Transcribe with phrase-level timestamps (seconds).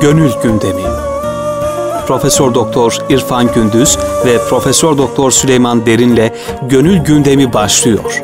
[0.00, 0.82] Gönül Gündemi.
[2.06, 6.32] Profesör Doktor İrfan Gündüz ve Profesör Doktor Süleyman Derin'le
[6.68, 8.22] Gönül Gündemi başlıyor.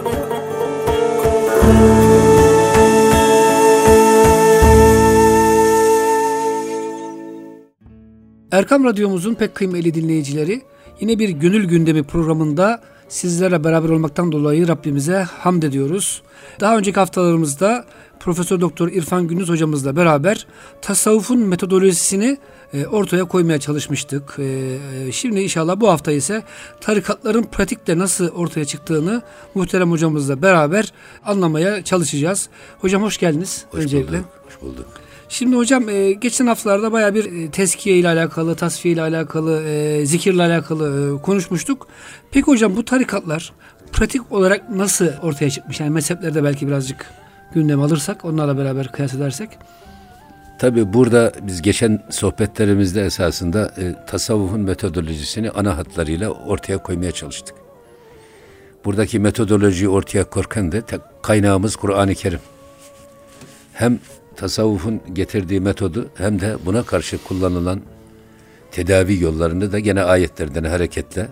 [8.53, 10.63] Erkam Radyomuzun pek kıymetli dinleyicileri
[11.01, 16.23] yine bir Gönül Gündemi programında sizlerle beraber olmaktan dolayı Rabbimize hamd ediyoruz.
[16.61, 17.85] Daha önceki haftalarımızda
[18.21, 20.47] Profesör Doktor İrfan Gündüz hocamızla beraber
[20.83, 22.39] tasavvufun metodolojisini
[22.73, 24.35] e, ortaya koymaya çalışmıştık.
[24.39, 26.43] E, e, şimdi inşallah bu hafta ise
[26.81, 29.23] tarikatların pratikte nasıl ortaya çıktığını
[29.55, 30.93] muhterem hocamızla beraber
[31.25, 32.49] anlamaya çalışacağız.
[32.81, 34.17] Hocam hoş geldiniz hoş öncelikle.
[34.17, 34.87] Bulduk, hoş bulduk.
[35.29, 35.85] Şimdi hocam
[36.21, 39.63] geçen haftalarda baya bir teskiye ile alakalı, tasfiye ile alakalı,
[40.07, 41.87] zikirle alakalı konuşmuştuk.
[42.31, 43.53] Peki hocam bu tarikatlar
[43.93, 45.81] pratik olarak nasıl ortaya çıkmış?
[45.81, 47.07] Yani mezheplerde belki birazcık
[47.57, 49.51] gündem alırsak, onlarla beraber kıyas edersek.
[50.59, 57.55] Tabi burada biz geçen sohbetlerimizde esasında e, tasavvufun metodolojisini ana hatlarıyla ortaya koymaya çalıştık.
[58.85, 60.83] Buradaki metodolojiyi ortaya korkan da
[61.23, 62.41] kaynağımız Kur'an-ı Kerim.
[63.73, 63.99] Hem
[64.37, 67.81] tasavvufun getirdiği metodu hem de buna karşı kullanılan
[68.71, 71.29] tedavi yollarını da gene ayetlerden hareketle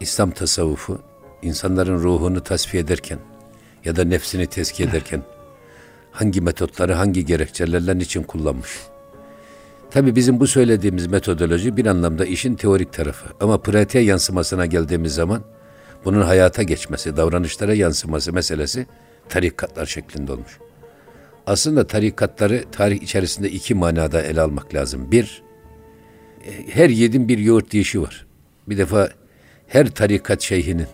[0.00, 0.98] İslam tasavvufu
[1.42, 3.18] insanların ruhunu tasfiye ederken
[3.84, 5.22] ya da nefsini tezkiye ederken
[6.10, 8.70] hangi metotları hangi gerekçelerle için kullanmış.
[9.90, 15.42] Tabi bizim bu söylediğimiz metodoloji bir anlamda işin teorik tarafı ama pratiğe yansımasına geldiğimiz zaman
[16.04, 18.86] bunun hayata geçmesi, davranışlara yansıması meselesi
[19.28, 20.58] tarikatlar şeklinde olmuş.
[21.46, 25.10] Aslında tarikatları tarih içerisinde iki manada ele almak lazım.
[25.12, 25.42] Bir,
[26.70, 28.26] her yedin bir yoğurt dişi var.
[28.68, 29.08] Bir defa
[29.66, 30.86] her tarikat şeyhinin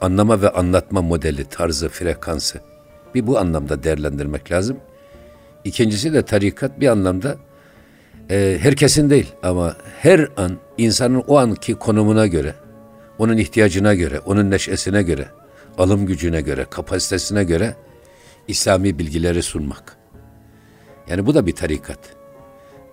[0.00, 2.60] anlama ve anlatma modeli, tarzı, frekansı
[3.14, 4.76] bir bu anlamda değerlendirmek lazım.
[5.64, 7.36] İkincisi de tarikat bir anlamda
[8.30, 12.54] e, herkesin değil ama her an insanın o anki konumuna göre,
[13.18, 15.28] onun ihtiyacına göre, onun neşesine göre,
[15.78, 17.76] alım gücüne göre, kapasitesine göre
[18.48, 19.96] İslami bilgileri sunmak.
[21.08, 21.98] Yani bu da bir tarikat.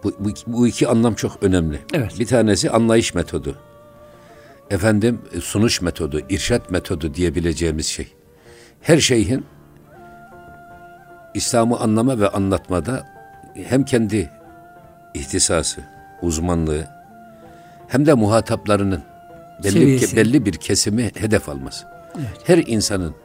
[0.03, 1.79] Bu, bu, bu iki anlam çok önemli.
[1.93, 2.19] Evet.
[2.19, 3.57] Bir tanesi anlayış metodu.
[4.69, 8.07] Efendim sunuş metodu, irşat metodu diyebileceğimiz şey.
[8.81, 9.45] Her şeyin
[11.33, 13.07] İslam'ı anlama ve anlatmada
[13.55, 14.29] hem kendi
[15.13, 15.81] ihtisası,
[16.21, 16.87] uzmanlığı
[17.87, 19.03] hem de muhataplarının
[19.63, 21.85] belli, ke, belli bir kesimi hedef alması.
[22.15, 22.27] Evet.
[22.43, 23.15] Her insanın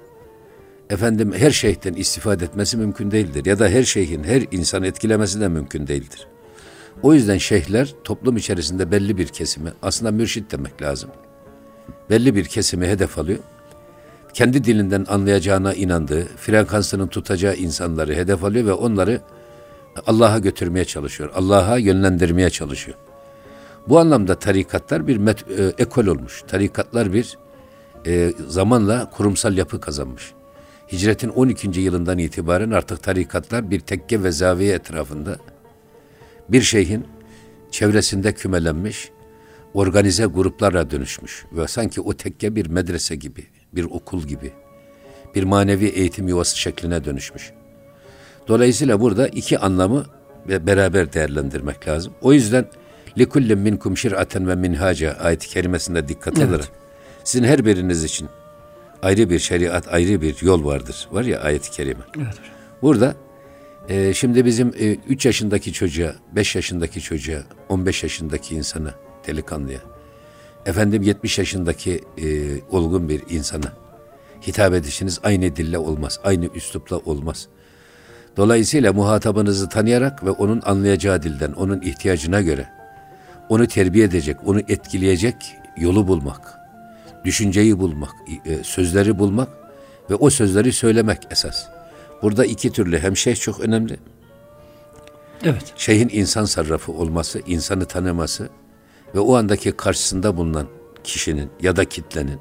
[0.90, 5.48] efendim her şeyhten istifade etmesi mümkün değildir ya da her şeyhin her insanı etkilemesi de
[5.48, 6.28] mümkün değildir.
[7.02, 11.10] O yüzden şeyhler toplum içerisinde belli bir kesimi aslında mürşit demek lazım.
[12.10, 13.38] Belli bir kesimi hedef alıyor
[14.38, 19.20] kendi dilinden anlayacağına inandığı, frekansının tutacağı insanları hedef alıyor ve onları
[20.06, 21.30] Allah'a götürmeye çalışıyor.
[21.34, 22.96] Allah'a yönlendirmeye çalışıyor.
[23.88, 26.42] Bu anlamda tarikatlar bir met, e, ekol olmuş.
[26.48, 27.38] Tarikatlar bir
[28.06, 30.32] e, zamanla kurumsal yapı kazanmış.
[30.92, 31.80] Hicretin 12.
[31.80, 35.36] yılından itibaren artık tarikatlar bir tekke ve zaviye etrafında
[36.48, 37.06] bir şeyhin
[37.70, 39.10] çevresinde kümelenmiş,
[39.74, 44.52] organize gruplara dönüşmüş ve sanki o tekke bir medrese gibi, bir okul gibi,
[45.34, 47.52] bir manevi eğitim yuvası şekline dönüşmüş.
[48.48, 50.06] Dolayısıyla burada iki anlamı
[50.48, 52.12] beraber değerlendirmek lazım.
[52.20, 52.66] O yüzden
[53.18, 56.48] likullin minkum şir'aten ve minhaca ayet-i kerimesinde dikkat evet.
[56.48, 56.68] alarak
[57.24, 58.28] sizin her biriniz için
[59.02, 61.08] ayrı bir şeriat, ayrı bir yol vardır.
[61.12, 62.04] Var ya ayet-i kerime.
[62.16, 62.34] Evet.
[62.82, 63.14] Burada
[63.88, 68.94] e, şimdi bizim e, 3 yaşındaki çocuğa, 5 yaşındaki çocuğa, 15 yaşındaki insana
[69.28, 69.80] delikanlıya
[70.66, 72.26] efendim 70 yaşındaki e,
[72.70, 73.72] olgun bir insana
[74.46, 77.48] hitap edişiniz aynı dille olmaz, aynı üslupla olmaz.
[78.36, 82.68] Dolayısıyla muhatabınızı tanıyarak ve onun anlayacağı dilden, onun ihtiyacına göre
[83.48, 85.36] onu terbiye edecek, onu etkileyecek
[85.76, 86.58] yolu bulmak,
[87.24, 88.10] düşünceyi bulmak,
[88.46, 89.48] e, sözleri bulmak
[90.10, 91.66] ve o sözleri söylemek esas.
[92.22, 93.96] Burada iki türlü hem şeyh çok önemli.
[95.44, 95.72] Evet.
[95.76, 98.48] Şeyhin insan sarrafı olması, insanı tanıması,
[99.14, 100.66] ve o andaki karşısında bulunan
[101.04, 102.38] kişinin ya da kitlenin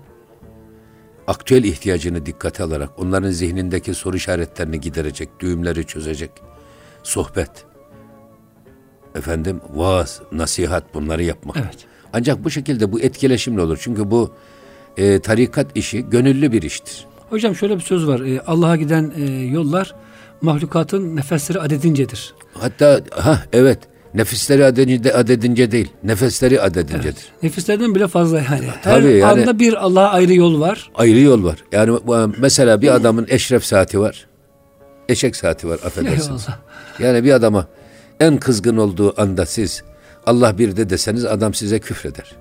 [1.28, 6.31] aktüel ihtiyacını dikkate alarak onların zihnindeki soru işaretlerini giderecek, düğümleri çözecek
[7.04, 7.66] sohbet,
[9.16, 11.58] efendim vaaz, nasihat bunları yapmak.
[11.58, 11.86] Evet.
[12.14, 13.78] Ancak bu şekilde bu etkileşimli olur.
[13.81, 14.31] Çünkü bu
[14.98, 17.06] e, tarikat işi gönüllü bir iştir.
[17.30, 18.20] Hocam şöyle bir söz var.
[18.20, 19.96] E, Allah'a giden e, yollar
[20.42, 22.34] mahlukatın nefesleri adedincedir.
[22.54, 23.80] Hatta ha evet
[24.18, 27.04] Nefisleri adedince, adedince değil, nefesleri adedincedir.
[27.04, 27.44] Evet.
[27.44, 28.66] Nefislerden bile fazla yani.
[28.66, 30.92] Her Tabii yani, anda bir Allah'a ayrı yol var.
[30.96, 31.64] Ayrı yol var.
[31.72, 32.00] Yani
[32.38, 34.28] mesela bir adamın eşref saati var.
[35.10, 36.48] Eşek saati var affedersiniz.
[37.00, 37.68] Yani bir adama
[38.19, 39.84] en kızgın olduğu anda siz
[40.25, 42.31] Allah bir de deseniz adam size küfreder.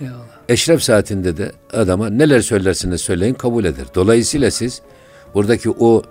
[0.00, 0.18] Eyvallah.
[0.48, 3.84] Eşref saatinde de adama neler söylersiniz söyleyin kabul eder.
[3.94, 4.82] Dolayısıyla siz
[5.34, 6.02] buradaki o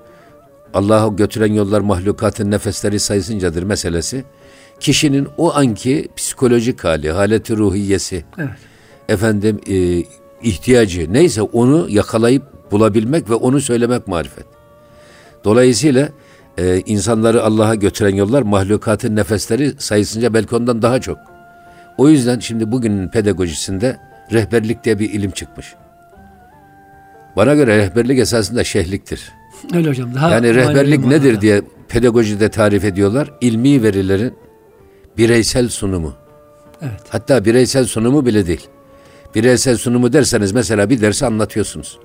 [0.73, 4.23] Allah'a götüren yollar mahlukatın nefesleri sayısıncadır meselesi.
[4.79, 8.49] Kişinin o anki psikolojik hali, haleti ruhiyesi, evet.
[9.09, 10.03] efendim e,
[10.43, 14.45] ihtiyacı neyse onu yakalayıp bulabilmek ve onu söylemek marifet.
[15.43, 16.09] Dolayısıyla
[16.57, 21.17] e, insanları Allah'a götüren yollar mahlukatın nefesleri sayısınca belki ondan daha çok.
[21.97, 23.97] O yüzden şimdi bugünün pedagojisinde
[24.31, 25.75] rehberlik diye bir ilim çıkmış.
[27.35, 29.31] Bana göre rehberlik esasında şehliktir.
[29.73, 30.15] Öyle hocam.
[30.15, 33.31] Daha yani rehberlik nedir diye pedagojide tarif ediyorlar.
[33.41, 34.33] İlmi verilerin
[35.17, 36.13] bireysel sunumu.
[36.81, 37.01] Evet.
[37.09, 38.67] Hatta bireysel sunumu bile değil.
[39.35, 41.99] Bireysel sunumu derseniz mesela bir dersi anlatıyorsunuz.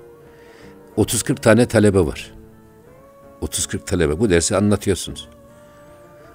[0.97, 2.35] 30-40 tane talebe var.
[3.43, 5.29] 30-40 talebe bu dersi anlatıyorsunuz.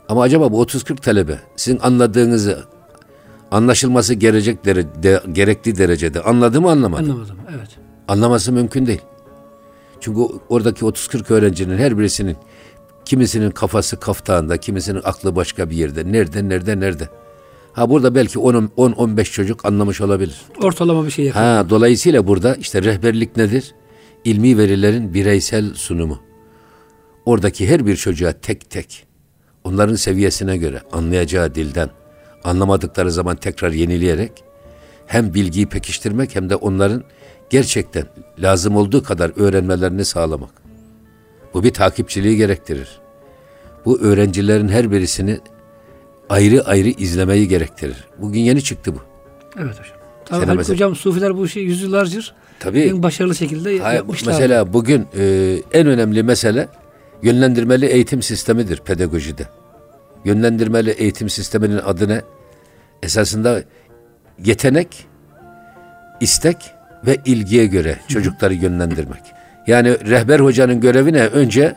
[0.09, 2.63] Ama acaba bu 30-40 talebe sizin anladığınızı
[3.51, 7.03] anlaşılması gelecek dere, de, gerektiği derecede anladı mı anlamadı?
[7.03, 7.69] Anlamadım evet.
[8.07, 9.01] Anlaması mümkün değil.
[9.99, 12.37] Çünkü oradaki 30-40 öğrencinin her birisinin
[13.05, 16.11] kimisinin kafası kaftağında, kimisinin aklı başka bir yerde.
[16.11, 17.09] Nerede, nerede, nerede?
[17.73, 20.41] Ha burada belki 10-15 çocuk anlamış olabilir.
[20.61, 21.39] Ortalama bir şey yakın.
[21.39, 23.75] Ha dolayısıyla burada işte rehberlik nedir?
[24.23, 26.19] İlmi verilerin bireysel sunumu.
[27.25, 29.06] Oradaki her bir çocuğa tek tek
[29.63, 31.89] onların seviyesine göre anlayacağı dilden
[32.44, 34.31] anlamadıkları zaman tekrar yenileyerek
[35.06, 37.03] hem bilgiyi pekiştirmek hem de onların
[37.49, 38.06] gerçekten
[38.39, 40.62] lazım olduğu kadar öğrenmelerini sağlamak.
[41.53, 43.00] Bu bir takipçiliği gerektirir.
[43.85, 45.39] Bu öğrencilerin her birisini
[46.29, 48.07] ayrı ayrı izlemeyi gerektirir.
[48.17, 49.00] Bugün yeni çıktı bu.
[49.57, 49.97] Evet hocam.
[50.25, 54.33] Tabii Haluk mesela, hocam Sufiler bu işi yüzyıllardır tabii, en başarılı şekilde hayır, yapmışlar.
[54.33, 56.67] Mesela bugün e, en önemli mesele
[57.21, 59.47] yönlendirmeli eğitim sistemidir pedagojide.
[60.25, 62.21] Yönlendirmeli eğitim sisteminin adı ne?
[63.03, 63.63] Esasında
[64.45, 65.06] yetenek,
[66.19, 66.57] istek
[67.06, 69.21] ve ilgiye göre çocukları yönlendirmek.
[69.68, 71.25] Yani rehber hocanın görevi ne?
[71.27, 71.75] Önce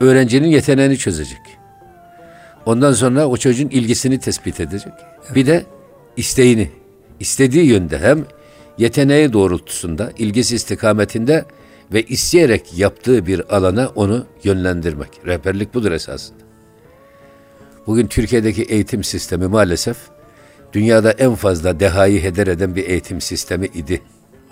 [0.00, 1.40] öğrencinin yeteneğini çözecek.
[2.66, 4.92] Ondan sonra o çocuğun ilgisini tespit edecek.
[5.24, 5.34] Evet.
[5.34, 5.64] Bir de
[6.16, 6.70] isteğini,
[7.20, 8.24] istediği yönde hem
[8.78, 11.44] yeteneği doğrultusunda, ilgisi istikametinde
[11.92, 15.08] ve isteyerek yaptığı bir alana onu yönlendirmek.
[15.26, 16.38] Rehberlik budur esasında.
[17.86, 19.96] Bugün Türkiye'deki eğitim sistemi maalesef
[20.72, 24.02] dünyada en fazla dehayı heder eden bir eğitim sistemi idi.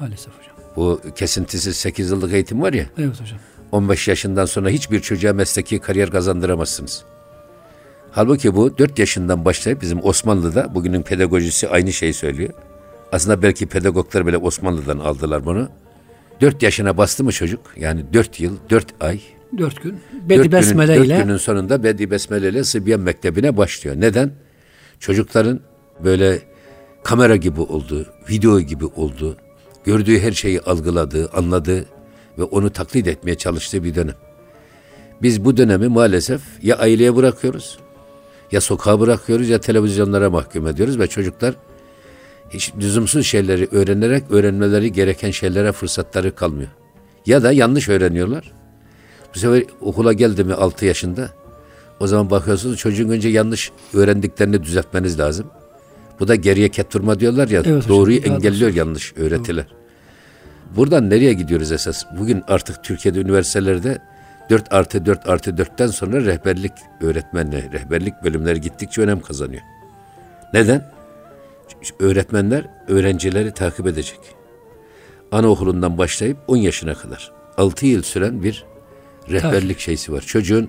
[0.01, 0.56] Maalesef hocam.
[0.77, 2.87] Bu kesintisiz 8 yıllık eğitim var ya.
[2.99, 3.39] Evet hocam.
[3.73, 7.05] 15 yaşından sonra hiçbir çocuğa mesleki kariyer kazandıramazsınız.
[8.11, 12.51] Halbuki bu 4 yaşından başlayıp bizim Osmanlı'da bugünün pedagojisi aynı şeyi söylüyor.
[13.13, 15.69] Aslında belki pedagoglar bile Osmanlı'dan aldılar bunu.
[16.41, 19.21] 4 yaşına bastı mı çocuk yani 4 yıl 4 ay
[19.59, 20.01] Dört gün.
[20.29, 21.17] Bedi dört Besmele günün, ile.
[21.17, 23.97] Dört günün sonunda Bedi Besmele ile Sıbyan Mektebi'ne başlıyor.
[23.99, 24.33] Neden?
[25.01, 25.61] Çocukların
[26.05, 26.39] böyle
[27.05, 29.37] kamera gibi olduğu, video gibi olduğu,
[29.87, 31.85] gördüğü her şeyi algıladığı, anladığı
[32.39, 34.15] ve onu taklit etmeye çalıştığı bir dönem.
[35.23, 37.79] Biz bu dönemi maalesef ya aileye bırakıyoruz,
[38.53, 41.55] ya sokağa bırakıyoruz ya televizyonlara mahkum ediyoruz ve çocuklar
[42.51, 46.71] hiç lüzumsuz şeyleri öğrenerek öğrenmeleri gereken şeylere fırsatları kalmıyor.
[47.27, 48.53] Ya da yanlış öğreniyorlar
[49.35, 51.31] bu sefer okula geldi mi 6 yaşında
[52.01, 55.47] o zaman bakıyorsunuz çocuğun önce yanlış öğrendiklerini düzeltmeniz lazım.
[56.21, 58.79] Bu da geriye ketturma diyorlar ya evet, doğruyu hocam, engelliyor doğru.
[58.79, 59.67] yanlış öğretiler.
[59.71, 59.77] Doğru.
[60.77, 62.05] Buradan nereye gidiyoruz esas?
[62.19, 63.99] Bugün artık Türkiye'de üniversitelerde
[64.51, 69.63] 4 artı 4 artı 4'ten sonra rehberlik öğretmenliği, rehberlik bölümleri gittikçe önem kazanıyor.
[70.55, 70.93] Neden?
[72.01, 74.21] Öğretmenler öğrencileri takip edecek.
[75.33, 78.65] Anaokulundan başlayıp 10 yaşına kadar 6 yıl süren bir
[79.31, 79.83] rehberlik Tabii.
[79.83, 80.21] şeysi var.
[80.21, 80.69] Çocuğun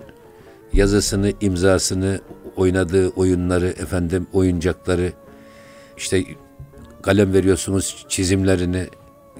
[0.73, 2.19] yazısını, imzasını,
[2.55, 5.13] oynadığı oyunları, efendim oyuncakları,
[5.97, 6.23] işte
[7.01, 8.87] kalem veriyorsunuz çizimlerini,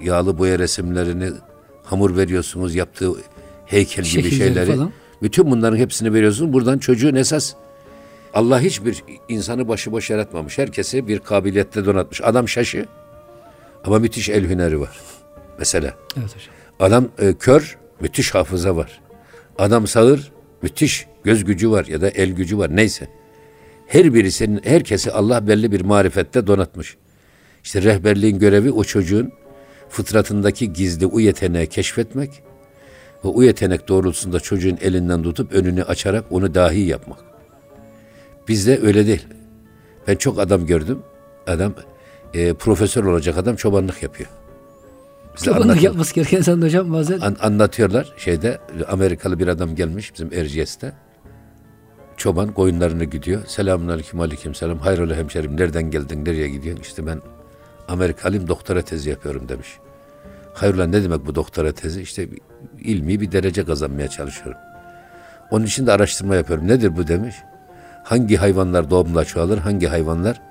[0.01, 1.31] yağlı boya resimlerini,
[1.83, 3.11] hamur veriyorsunuz yaptığı
[3.65, 4.71] heykel gibi Şekilleri şeyleri.
[4.71, 4.91] Falan.
[5.21, 6.53] Bütün bunların hepsini veriyorsunuz.
[6.53, 7.53] Buradan çocuğun esas
[8.33, 10.57] Allah hiçbir insanı başıboş yaratmamış.
[10.57, 12.21] Herkesi bir kabiliyette donatmış.
[12.21, 12.85] Adam şaşı
[13.83, 14.99] ama müthiş el hüneri var.
[15.59, 15.93] Mesela.
[16.17, 16.55] Evet hocam.
[16.79, 19.01] Adam e, kör, müthiş hafıza var.
[19.57, 23.07] Adam sağır, müthiş göz gücü var ya da el gücü var neyse.
[23.87, 26.97] Her birisinin, herkesi Allah belli bir marifette donatmış.
[27.63, 29.31] İşte rehberliğin görevi o çocuğun
[29.89, 32.43] fıtratındaki gizli o yeteneği keşfetmek
[33.25, 37.19] ve o yetenek doğrultusunda çocuğun elinden tutup önünü açarak onu dahi yapmak.
[38.47, 39.27] Bizde öyle değil.
[40.07, 40.99] Ben çok adam gördüm.
[41.47, 41.73] Adam
[42.33, 44.29] e, profesör olacak adam çobanlık yapıyor.
[45.43, 47.19] Çobanlık yapması gereken sen hocam bazen.
[47.19, 50.93] An, anlatıyorlar şeyde Amerikalı bir adam gelmiş bizim Erciyes'te.
[52.17, 53.41] Çoban koyunlarını gidiyor.
[53.47, 54.79] Selamun aleyküm aleyküm selam.
[54.79, 56.83] Hayrola hemşerim nereden geldin nereye gidiyorsun?
[56.83, 57.21] İşte ben
[57.87, 59.77] Amerikalıyım doktora tezi yapıyorum demiş.
[60.53, 62.01] Hayrola ne demek bu doktora tezi?
[62.01, 62.27] İşte
[62.79, 64.61] ilmi bir derece kazanmaya çalışıyorum.
[65.51, 66.67] Onun için de araştırma yapıyorum.
[66.67, 67.35] Nedir bu demiş.
[68.03, 70.41] Hangi hayvanlar doğumla çoğalır, hangi hayvanlar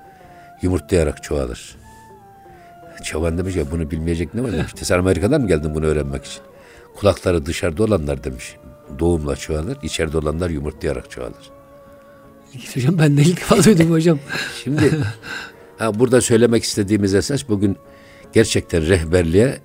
[0.63, 1.77] yumurtlayarak çoğalır.
[3.03, 4.73] Çoban demiş ya bunu bilmeyecek ne var demiş.
[4.83, 6.43] Sen Amerika'dan mı geldin bunu öğrenmek için?
[6.97, 8.57] Kulakları dışarıda olanlar demiş.
[8.99, 11.56] Doğumla çoğalır, içeride olanlar yumurtlayarak çoğalır.
[12.75, 14.19] Hocam ben de ilk defa duydum hocam.
[14.65, 14.91] Şimdi
[15.79, 17.77] ha, burada söylemek istediğimiz esas bugün
[18.33, 19.59] gerçekten rehberliğe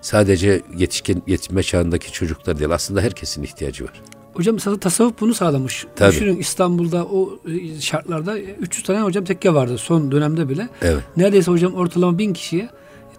[0.00, 4.02] sadece yetişkin yetişme çağındaki çocuklar değil aslında herkesin ihtiyacı var.
[4.34, 5.86] Hocam mesela tasavvuf bunu sağlamış.
[5.96, 6.12] Tabii.
[6.12, 10.68] Düşünün İstanbul'da o e, şartlarda 300 tane hocam tekke vardı son dönemde bile.
[10.82, 11.02] Evet.
[11.16, 12.70] Neredeyse hocam ortalama bin kişiye e,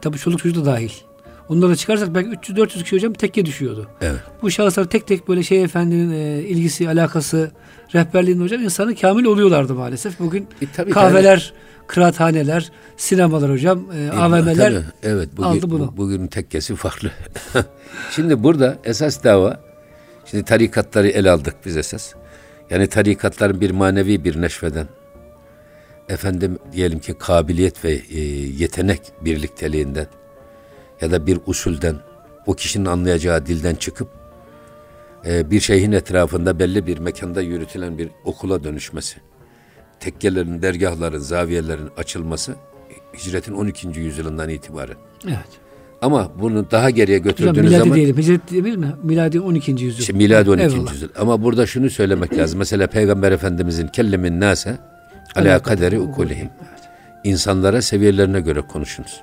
[0.01, 0.89] tabii çoluk çocuk da dahil.
[1.49, 3.87] Onlara çıkarsak belki 300-400 kişi hocam tekke düşüyordu.
[4.01, 4.19] Evet.
[4.41, 7.51] Bu şahıslar tek tek böyle şey efendinin e, ilgisi, alakası,
[7.95, 10.19] rehberliğinde hocam insanı kamil oluyorlardı maalesef.
[10.19, 11.87] Bugün e, tabii, kahveler, tabii.
[11.87, 15.87] kıraathaneler, sinemalar hocam, e, e, AVM'ler tabii, evet, bugün, aldı bunu.
[15.87, 17.11] Bu, bugün tekkesi farklı.
[18.11, 19.69] Şimdi burada esas dava
[20.31, 22.13] Şimdi tarikatları el aldık biz esas.
[22.69, 24.87] Yani tarikatların bir manevi bir neşveden,
[26.09, 28.19] efendim diyelim ki kabiliyet ve e,
[28.57, 30.07] yetenek birlikteliğinden
[31.01, 31.95] ya da bir usulden,
[32.45, 34.07] o kişinin anlayacağı dilden çıkıp
[35.25, 39.17] e, bir şeyhin etrafında belli bir mekanda yürütülen bir okula dönüşmesi,
[39.99, 42.55] tekkelerin, dergahların, zaviyelerin açılması
[43.17, 43.99] hicretin 12.
[43.99, 44.97] yüzyılından itibaren.
[45.27, 45.59] Evet.
[46.01, 47.95] Ama bunu daha geriye götürdüğünüz Hocam, miladi zaman...
[47.95, 48.95] diyelim, hicret değil mi?
[49.03, 49.71] Miladi 12.
[49.71, 49.99] yüzyıl.
[49.99, 50.63] İşte miladi 12.
[50.63, 50.93] Eyvallah.
[50.93, 51.09] yüzyıl.
[51.17, 52.59] Ama burada şunu söylemek lazım.
[52.59, 54.77] Mesela Peygamber Efendimizin kellemin nase
[55.35, 56.49] ala kaderi ukulihim.
[57.23, 59.21] İnsanlara seviyelerine göre konuşunuz.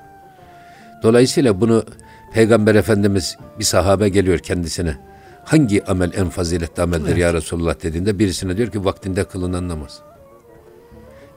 [1.06, 1.84] Dolayısıyla bunu
[2.32, 4.96] Peygamber Efendimiz bir sahabe geliyor kendisine.
[5.44, 7.18] Hangi amel en faziletli ameldir evet.
[7.18, 9.98] ya Resulullah dediğinde birisine diyor ki vaktinde kılınan namaz.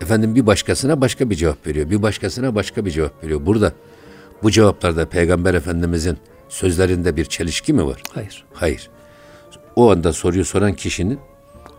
[0.02, 1.90] Efendim bir başkasına başka bir cevap veriyor.
[1.90, 3.46] Bir başkasına başka bir cevap veriyor.
[3.46, 3.74] Burada
[4.44, 6.18] bu cevaplarda Peygamber Efendimizin
[6.50, 8.02] sözlerinde bir çelişki mi var?
[8.14, 8.46] Hayır.
[8.54, 8.90] Hayır.
[9.76, 11.20] O anda soruyu soran kişinin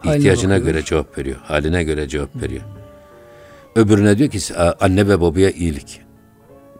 [0.05, 1.37] ihtiyacına göre cevap veriyor.
[1.43, 2.63] Haline göre cevap veriyor.
[3.77, 6.01] Öbürüne diyor ki anne ve babaya iyilik.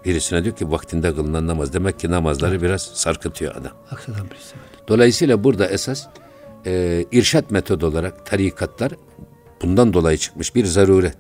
[0.05, 1.73] Birisine diyor ki vaktinde kılınan namaz.
[1.73, 2.63] Demek ki namazları evet.
[2.63, 3.73] biraz sarkıtıyor adam.
[3.91, 4.55] Aksatan birisi.
[4.89, 6.07] Dolayısıyla burada esas
[6.67, 8.93] e, irşat metodu olarak tarikatlar
[9.63, 11.19] bundan dolayı çıkmış bir zaruret.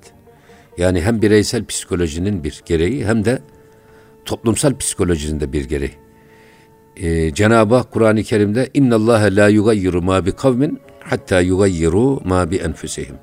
[0.78, 3.42] Yani hem bireysel psikolojinin bir gereği hem de
[4.24, 5.94] toplumsal psikolojisinde bir gereği.
[6.96, 12.50] Ee, Cenab-ı Hak Kur'an-ı Kerim'de inna Allah la yugayyiru ma bi kavmin hatta yugayyiru ma
[12.50, 13.16] bi enfusihim.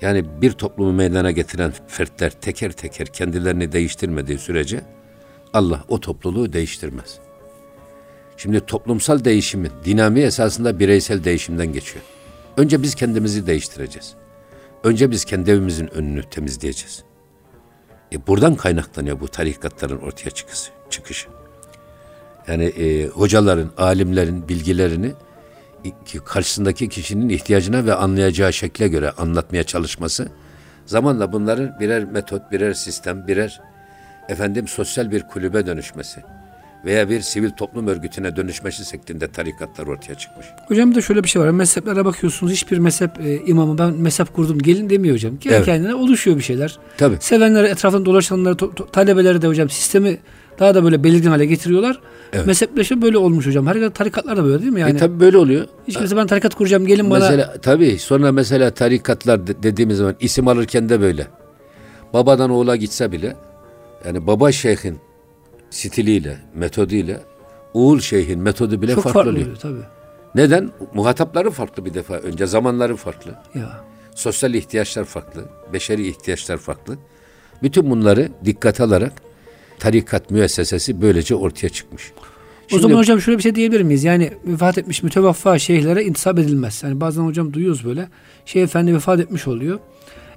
[0.00, 4.80] Yani bir toplumu meydana getiren fertler teker teker kendilerini değiştirmediği sürece
[5.52, 7.18] Allah o topluluğu değiştirmez.
[8.36, 12.04] Şimdi toplumsal değişimin dinamiği esasında bireysel değişimden geçiyor.
[12.56, 14.14] Önce biz kendimizi değiştireceğiz.
[14.84, 17.04] Önce biz kendi evimizin önünü temizleyeceğiz.
[18.12, 20.30] E buradan kaynaklanıyor bu tarikatların ortaya
[20.90, 21.28] çıkışı.
[22.48, 25.12] Yani e, hocaların, alimlerin bilgilerini
[26.24, 30.28] karşısındaki kişinin ihtiyacına ve anlayacağı şekle göre anlatmaya çalışması
[30.86, 33.60] zamanla bunların birer metot, birer sistem, birer
[34.28, 36.22] efendim sosyal bir kulübe dönüşmesi
[36.84, 40.46] veya bir sivil toplum örgütüne dönüşmesi şeklinde tarikatlar ortaya çıkmış.
[40.68, 41.50] Hocam da şöyle bir şey var.
[41.50, 45.36] Mezheplere bakıyorsunuz hiçbir mezhep e, imamı ben mezhep kurdum gelin demiyor hocam.
[45.36, 45.66] Kendi evet.
[45.66, 46.78] kendine oluşuyor bir şeyler.
[46.98, 47.16] Tabii.
[47.20, 50.18] Sevenleri etrafında dolaşanları to, to, talebeleri de hocam sistemi
[50.58, 52.00] daha da böyle belirgin hale getiriyorlar.
[52.32, 52.46] Evet.
[52.46, 53.66] Mezhepleşme böyle olmuş hocam.
[53.66, 54.80] Her tarikatlar da böyle değil mi?
[54.80, 55.66] Yani, e tabii böyle oluyor.
[55.88, 57.18] Hiç kimse ben tarikat kuracağım gelin bana.
[57.18, 61.26] Mesela tabii sonra mesela tarikatlar dediğimiz zaman isim alırken de böyle.
[62.12, 63.36] Babadan oğula gitse bile
[64.06, 64.98] yani baba şeyhin
[65.70, 67.20] stiliyle, metoduyla
[67.74, 69.56] Uğur Şeyh'in metodu bile Çok farklı, farklı oluyor.
[69.56, 69.80] tabii.
[70.34, 70.70] Neden?
[70.94, 72.14] Muhatapları farklı bir defa.
[72.14, 73.34] Önce zamanları farklı.
[73.54, 73.84] Ya.
[74.14, 75.44] Sosyal ihtiyaçlar farklı.
[75.72, 76.98] Beşeri ihtiyaçlar farklı.
[77.62, 79.12] Bütün bunları dikkat alarak
[79.84, 82.12] tarikat müessesesi böylece ortaya çıkmış.
[82.68, 84.04] Şimdi, o zaman hocam şöyle bir şey diyebilir miyiz?
[84.04, 86.82] Yani vefat etmiş mütevaffa şeyhlere intisap edilmez.
[86.84, 88.08] Yani bazen hocam duyuyoruz böyle.
[88.46, 89.78] Şeyh efendi vefat etmiş oluyor.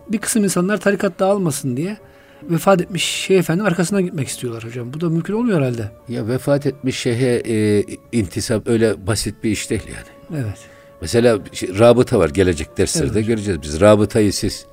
[0.10, 1.98] Bir kısım insanlar tarikat dağılmasın diye
[2.44, 4.94] vefat etmiş şeyh efendi arkasına gitmek istiyorlar hocam.
[4.94, 5.92] Bu da mümkün olmuyor herhalde.
[6.10, 10.42] Ya vefat etmiş şeyhe e, intisap öyle basit bir iş değil yani.
[10.44, 10.58] Evet.
[11.02, 13.28] Mesela şey, rabıta var gelecek derslerde evet.
[13.28, 13.82] göreceğiz biz.
[13.82, 14.66] Rabıtayı siz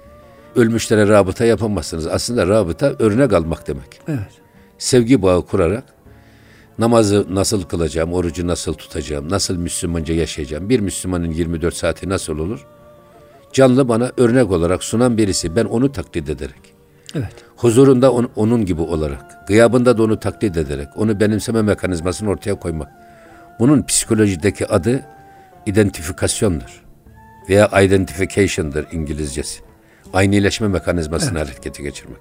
[0.56, 2.06] ölmüşlere rabıta yapamazsınız.
[2.06, 4.00] Aslında rabıta örnek almak demek.
[4.08, 4.43] Evet.
[4.78, 5.84] Sevgi bağı kurarak
[6.78, 12.66] namazı nasıl kılacağım, orucu nasıl tutacağım, nasıl Müslümanca yaşayacağım, bir Müslümanın 24 saati nasıl olur?
[13.52, 16.74] Canlı bana örnek olarak sunan birisi ben onu taklit ederek
[17.14, 17.32] Evet.
[17.56, 22.88] Huzurunda on, onun gibi olarak, gıyabında da onu taklit ederek, onu benimseme mekanizmasını ortaya koymak.
[23.60, 25.06] Bunun psikolojideki adı
[25.66, 26.84] identifikasyondur.
[27.48, 29.60] veya identification'dır İngilizcesi.
[30.12, 31.48] Aynileşme mekanizmasını evet.
[31.48, 32.18] harekete geçirmek.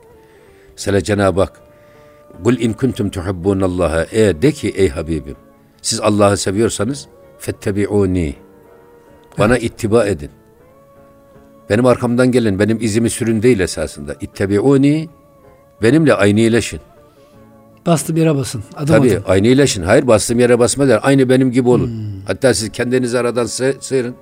[0.72, 1.62] Mesela Cenab-ı Hak
[2.44, 5.36] Kul in kuntum tuhibbunallaha e de ki ey Habibim
[5.82, 7.08] siz Allah'ı seviyorsanız
[7.40, 8.36] fettebi'uni
[9.38, 9.63] bana evet.
[9.63, 10.30] ittiba edin.
[11.70, 14.16] Benim arkamdan gelin, benim izimi sürün değil esasında.
[14.22, 15.10] İttebi'uni
[15.82, 16.80] benimle aynileşin.
[17.86, 18.63] Bastım yere basın.
[18.75, 19.24] Adım Tabii adım.
[19.28, 19.84] aynileşin.
[19.84, 21.00] Hayır bastığım yere basma der.
[21.04, 21.88] Aynı benim gibi olun.
[21.88, 22.22] Hmm.
[22.28, 24.16] Hatta siz kendinizi aradan sıyırın.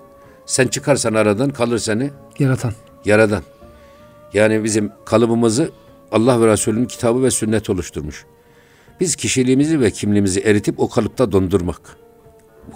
[0.46, 2.12] Sen çıkarsan aradan kalır seni.
[2.39, 2.74] Yaratan.
[3.06, 3.44] Yaradan.
[4.34, 5.72] Yani bizim kalıbımızı
[6.12, 8.25] Allah ve Resulünün kitabı ve sünnet oluşturmuş.
[9.00, 11.82] Biz kişiliğimizi ve kimliğimizi eritip o kalıpta dondurmak.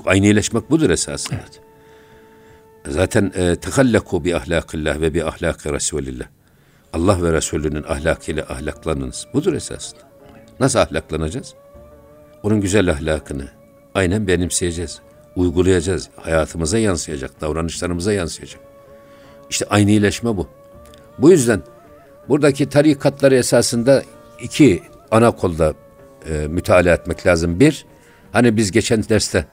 [0.06, 1.40] Aynileşmek budur esasında.
[1.40, 1.62] Evet.
[2.88, 6.26] Zaten e, tehallaku bi ahlakillah ve bi ahlaki Resulillah.
[6.94, 9.28] Allah ve Resulünün ahlakıyla ahlaklanınız.
[9.34, 10.02] Budur esasında.
[10.60, 11.54] Nasıl ahlaklanacağız?
[12.44, 13.48] Onun güzel ahlakını
[13.94, 15.02] aynen benimseyeceğiz.
[15.36, 16.10] Uygulayacağız.
[16.16, 18.62] Hayatımıza yansıyacak, davranışlarımıza yansıyacak.
[19.50, 20.48] İşte aynileşme bu.
[21.18, 21.62] Bu yüzden
[22.30, 24.04] buradaki tarikatları esasında
[24.42, 25.74] iki ana kolda
[26.30, 27.60] e, müteala etmek lazım.
[27.60, 27.86] Bir,
[28.32, 29.46] hani biz geçen derste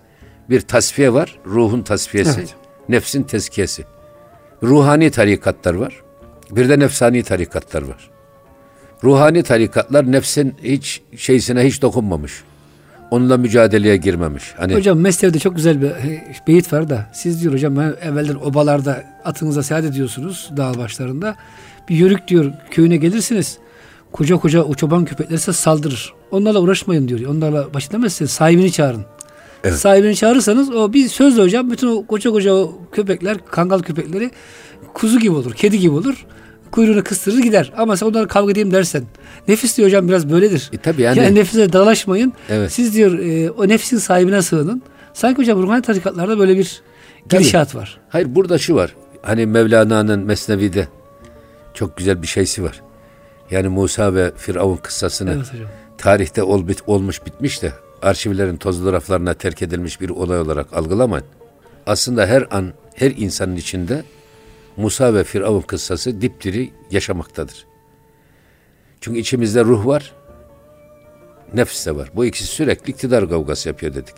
[0.50, 2.40] bir tasfiye var, ruhun tasfiyesi.
[2.40, 2.54] Evet.
[2.88, 3.84] Nefsin tezkiyesi.
[4.62, 6.02] Ruhani tarikatlar var.
[6.50, 8.10] Bir de nefsani tarikatlar var.
[9.04, 12.42] Ruhani tarikatlar nefsin hiç şeysine hiç dokunmamış.
[13.10, 14.54] Onunla mücadeleye girmemiş.
[14.56, 15.92] Hani hocam Mesnevi'de çok güzel bir
[16.46, 21.36] beyit var da siz diyor hocam evvelden obalarda atınıza seyahat ediyorsunuz dağ başlarında.
[21.88, 23.58] Bir yörük diyor köyüne gelirsiniz.
[24.12, 26.12] Koca koca o çoban köpekler size saldırır.
[26.30, 27.20] Onlarla uğraşmayın diyor.
[27.30, 28.30] Onlarla baş edemezsiniz.
[28.30, 29.04] Sahibini çağırın.
[29.64, 29.78] Evet.
[29.78, 34.30] Sahibini çağırırsanız o bir sözle hocam bütün o koca koca o köpekler, kangal köpekleri
[34.94, 36.26] kuzu gibi olur, kedi gibi olur.
[36.70, 37.72] Kuyruğunu kıstırır gider.
[37.76, 39.04] Ama sen onlarla kavga edeyim dersen.
[39.48, 40.70] Nefis diyor hocam biraz böyledir.
[40.72, 41.18] E, tabii yani.
[41.18, 42.32] yani nefise dalaşmayın.
[42.48, 42.72] Evet.
[42.72, 44.82] Siz diyor e, o nefsin sahibine sığının.
[45.14, 46.82] Sanki hocam ruhani tarikatlarda böyle bir
[47.30, 47.82] gidişat tabii.
[47.82, 48.00] var.
[48.08, 48.94] Hayır burada şu var.
[49.22, 50.88] Hani Mevlana'nın Mesnevi'de
[51.74, 52.82] çok güzel bir şeysi var.
[53.50, 55.68] Yani Musa ve Firavun kıssasını evet hocam.
[55.98, 61.26] tarihte ol, bit, olmuş bitmiş de arşivlerin tozlu raflarına terk edilmiş bir olay olarak algılamayın.
[61.86, 64.04] Aslında her an her insanın içinde
[64.76, 67.66] Musa ve Firavun kıssası dipdiri yaşamaktadır.
[69.00, 70.12] Çünkü içimizde ruh var,
[71.54, 72.10] nefs de var.
[72.14, 74.14] Bu ikisi sürekli iktidar kavgası yapıyor dedik.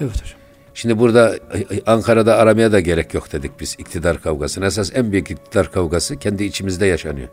[0.00, 0.45] Evet hocam.
[0.76, 1.38] Şimdi burada
[1.86, 4.66] Ankara'da aramaya da gerek yok dedik biz iktidar kavgasını.
[4.66, 7.28] Esas en büyük iktidar kavgası kendi içimizde yaşanıyor.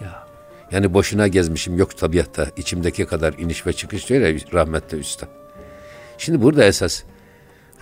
[0.00, 0.26] Ya.
[0.70, 5.28] Yani boşuna gezmişim yok tabiatta içimdeki kadar iniş ve çıkış diyor ya rahmetli üstad.
[6.18, 7.02] Şimdi burada esas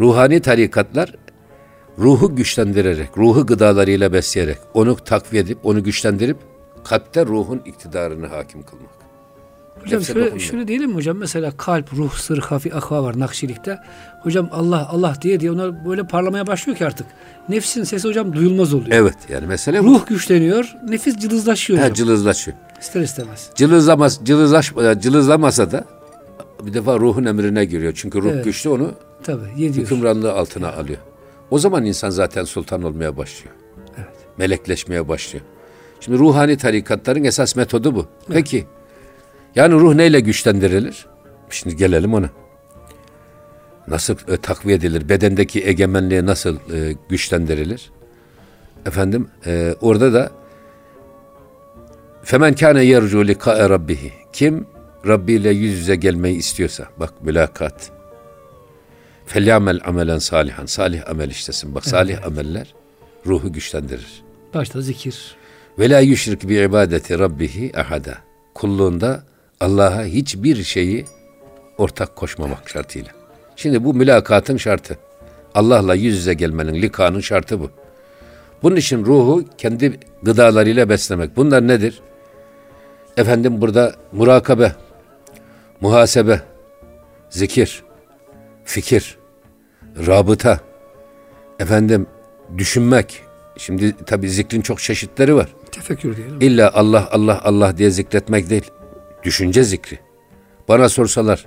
[0.01, 1.15] ruhani tarikatlar
[1.99, 6.37] ruhu güçlendirerek, ruhu gıdalarıyla besleyerek, onu takviye edip, onu güçlendirip
[6.85, 9.00] kalpte ruhun iktidarını hakim kılmak.
[9.85, 11.17] Hocam şöyle, şöyle diyelim mi hocam?
[11.17, 13.79] Mesela kalp, ruh, sır, hafi, akva var Nakşilik'te.
[14.21, 17.07] Hocam Allah, Allah diye diye onlar böyle parlamaya başlıyor ki artık.
[17.49, 18.91] Nefsin sesi hocam duyulmaz oluyor.
[18.91, 20.07] Evet yani mesele Ruh bu.
[20.07, 21.91] güçleniyor, nefis cılızlaşıyor hocam.
[21.91, 22.57] He, cılızlaşıyor.
[22.81, 23.51] İster istemez.
[23.55, 25.85] Cılızlamaz, cılızlaş, cılızlamasa da
[26.63, 27.93] bir defa ruhun emrine giriyor.
[27.97, 28.45] Çünkü ruh evet.
[28.45, 30.79] güçlü onu Tabii, hükümranlığı altına evet.
[30.79, 30.99] alıyor.
[31.51, 33.55] O zaman insan zaten sultan olmaya başlıyor.
[33.97, 34.09] Evet.
[34.39, 35.45] Melekleşmeye başlıyor.
[36.01, 37.99] Şimdi ruhani tarikatların esas metodu bu.
[37.99, 38.29] Evet.
[38.29, 38.67] Peki
[39.55, 41.07] yani ruh neyle güçlendirilir?
[41.51, 42.31] Şimdi gelelim ona.
[43.89, 45.09] Nasıl e, takviye edilir?
[45.09, 47.91] Bedendeki egemenliğe nasıl e, güçlendirilir?
[48.87, 50.31] Efendim e, orada da
[52.23, 54.13] Femen kâne yercu likâe rabbihi.
[54.33, 54.67] Kim
[55.07, 57.91] Rabbi ile yüz yüze gelmeyi istiyorsa, bak mülakat.
[59.27, 60.67] Felyamel amelen salihan.
[60.67, 61.75] Salih amel işlesin.
[61.75, 61.91] Bak evet.
[61.91, 62.75] salih ameller
[63.27, 64.23] ruhu güçlendirir.
[64.55, 65.35] Başta zikir.
[65.79, 68.19] Ve la yüşrik bi ibadeti rabbihi ahada.
[68.55, 69.25] Kulluğunda
[69.61, 71.05] Allah'a hiçbir şeyi
[71.79, 73.11] ortak koşmamak şartıyla.
[73.57, 74.99] Şimdi bu mülakatın şartı.
[75.55, 77.71] Allah'la yüz yüze gelmenin, likanın şartı bu.
[78.63, 81.37] Bunun için ruhu kendi gıdalarıyla beslemek.
[81.37, 82.01] Bunlar nedir?
[83.17, 84.73] Efendim burada murakabe,
[85.81, 86.43] muhasebe,
[87.31, 87.83] zikir,
[88.65, 89.19] fikir,
[90.07, 90.61] rabıta,
[91.59, 92.07] efendim
[92.59, 93.23] düşünmek.
[93.57, 95.49] Şimdi tabi zikrin çok çeşitleri var.
[95.73, 96.37] Tefekkür diyelim.
[96.41, 98.71] İlla Allah Allah Allah diye zikretmek değil.
[99.25, 99.99] Düşünce zikri.
[100.69, 101.47] Bana sorsalar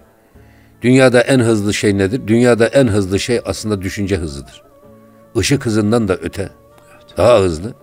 [0.81, 2.21] dünyada en hızlı şey nedir?
[2.27, 4.63] Dünyada en hızlı şey aslında düşünce hızıdır.
[5.36, 6.49] Işık hızından da öte.
[7.17, 7.73] Daha hızlı.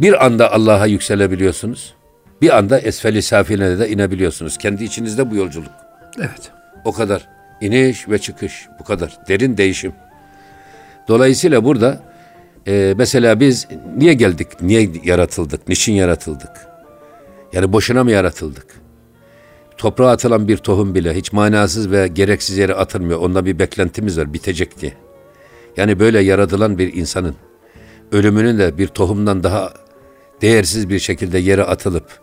[0.00, 1.94] Bir anda Allah'a yükselebiliyorsunuz.
[2.42, 4.58] Bir anda esfeli safiline de inebiliyorsunuz.
[4.58, 5.72] Kendi içinizde bu yolculuk.
[6.18, 6.50] Evet.
[6.84, 7.28] O kadar.
[7.60, 8.66] İniş ve çıkış.
[8.80, 9.18] Bu kadar.
[9.28, 9.92] Derin değişim.
[11.08, 12.02] Dolayısıyla burada
[12.66, 14.48] e, mesela biz niye geldik?
[14.60, 15.68] Niye yaratıldık?
[15.68, 16.50] Niçin yaratıldık?
[17.52, 18.83] Yani boşuna mı yaratıldık?
[19.78, 23.20] Toprağa atılan bir tohum bile hiç manasız ve gereksiz yere atılmıyor.
[23.20, 24.92] Onda bir beklentimiz var bitecek diye.
[25.76, 27.34] Yani böyle yaratılan bir insanın
[28.12, 29.72] ölümünün de bir tohumdan daha
[30.42, 32.20] değersiz bir şekilde yere atılıp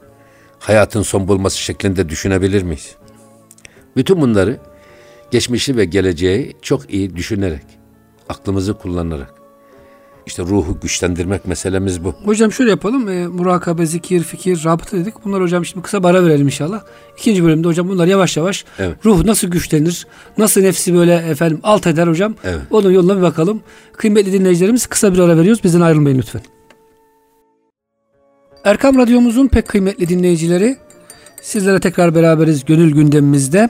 [0.59, 2.95] hayatın son bulması şeklinde düşünebilir miyiz?
[3.95, 4.57] Bütün bunları
[5.31, 7.63] geçmişi ve geleceği çok iyi düşünerek,
[8.29, 9.33] aklımızı kullanarak,
[10.25, 12.15] işte ruhu güçlendirmek meselemiz bu.
[12.25, 13.09] Hocam şöyle yapalım.
[13.09, 15.13] E, murakabe, zikir, fikir, rabıta dedik.
[15.25, 16.81] Bunlar hocam şimdi kısa bara verelim inşallah.
[17.17, 19.05] İkinci bölümde hocam bunlar yavaş yavaş evet.
[19.05, 20.07] ruh nasıl güçlenir?
[20.37, 22.35] Nasıl nefsi böyle efendim alt eder hocam?
[22.43, 22.61] Evet.
[22.71, 23.61] Onun yoluna bir bakalım.
[23.93, 25.63] Kıymetli dinleyicilerimiz kısa bir ara veriyoruz.
[25.63, 26.41] Bizden ayrılmayın lütfen.
[28.63, 30.77] Erkam Radyomuzun pek kıymetli dinleyicileri
[31.41, 33.69] sizlere tekrar beraberiz gönül gündemimizde.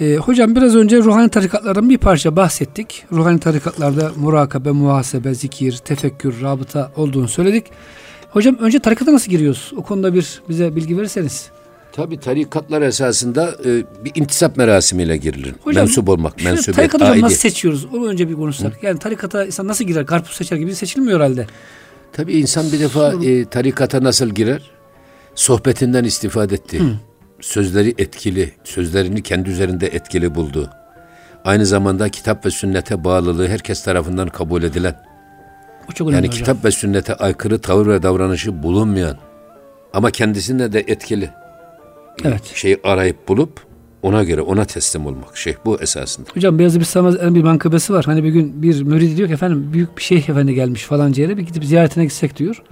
[0.00, 3.04] E, hocam biraz önce ruhani tarikatlardan bir parça bahsettik.
[3.12, 7.66] Ruhani tarikatlarda murakabe, muhasebe, zikir, tefekkür, rabıta olduğunu söyledik.
[8.30, 9.72] Hocam önce tarikata nasıl giriyoruz?
[9.76, 11.50] O konuda bir bize bilgi verirseniz.
[11.92, 15.54] Tabi tarikatlar esasında e, bir intisap merasimiyle girilir.
[15.64, 17.84] Hocam, mensup olmak, mensubiyet, Tarikat hocam nasıl seçiyoruz?
[17.84, 18.82] Onu önce bir konuşsak.
[18.82, 18.86] Hı?
[18.86, 20.06] Yani tarikata insan nasıl girer?
[20.06, 21.46] Karpuz seçer gibi seçilmiyor herhalde.
[22.12, 24.70] Tabi insan bir defa e, tarikata nasıl girer?
[25.34, 26.80] Sohbetinden istifade etti.
[26.80, 27.09] Hı
[27.40, 30.70] sözleri etkili, sözlerini kendi üzerinde etkili buldu.
[31.44, 34.94] Aynı zamanda kitap ve sünnete bağlılığı herkes tarafından kabul edilen.
[35.88, 36.38] Bu çok yani hocam.
[36.38, 39.16] kitap ve sünnete aykırı tavır ve davranışı bulunmayan
[39.92, 41.30] ama kendisine de etkili.
[42.24, 42.52] Evet.
[42.54, 43.60] Şeyi arayıp bulup
[44.02, 45.36] ona göre ona teslim olmak.
[45.36, 46.26] Şeyh bu esasında.
[46.34, 48.04] Hocam Beyazı Bistamaz bir mankıbesi var.
[48.04, 51.36] Hani bir gün bir mürid diyor ki efendim büyük bir şeyh efendi gelmiş falan yere
[51.36, 52.62] bir gidip ziyaretine gitsek diyor.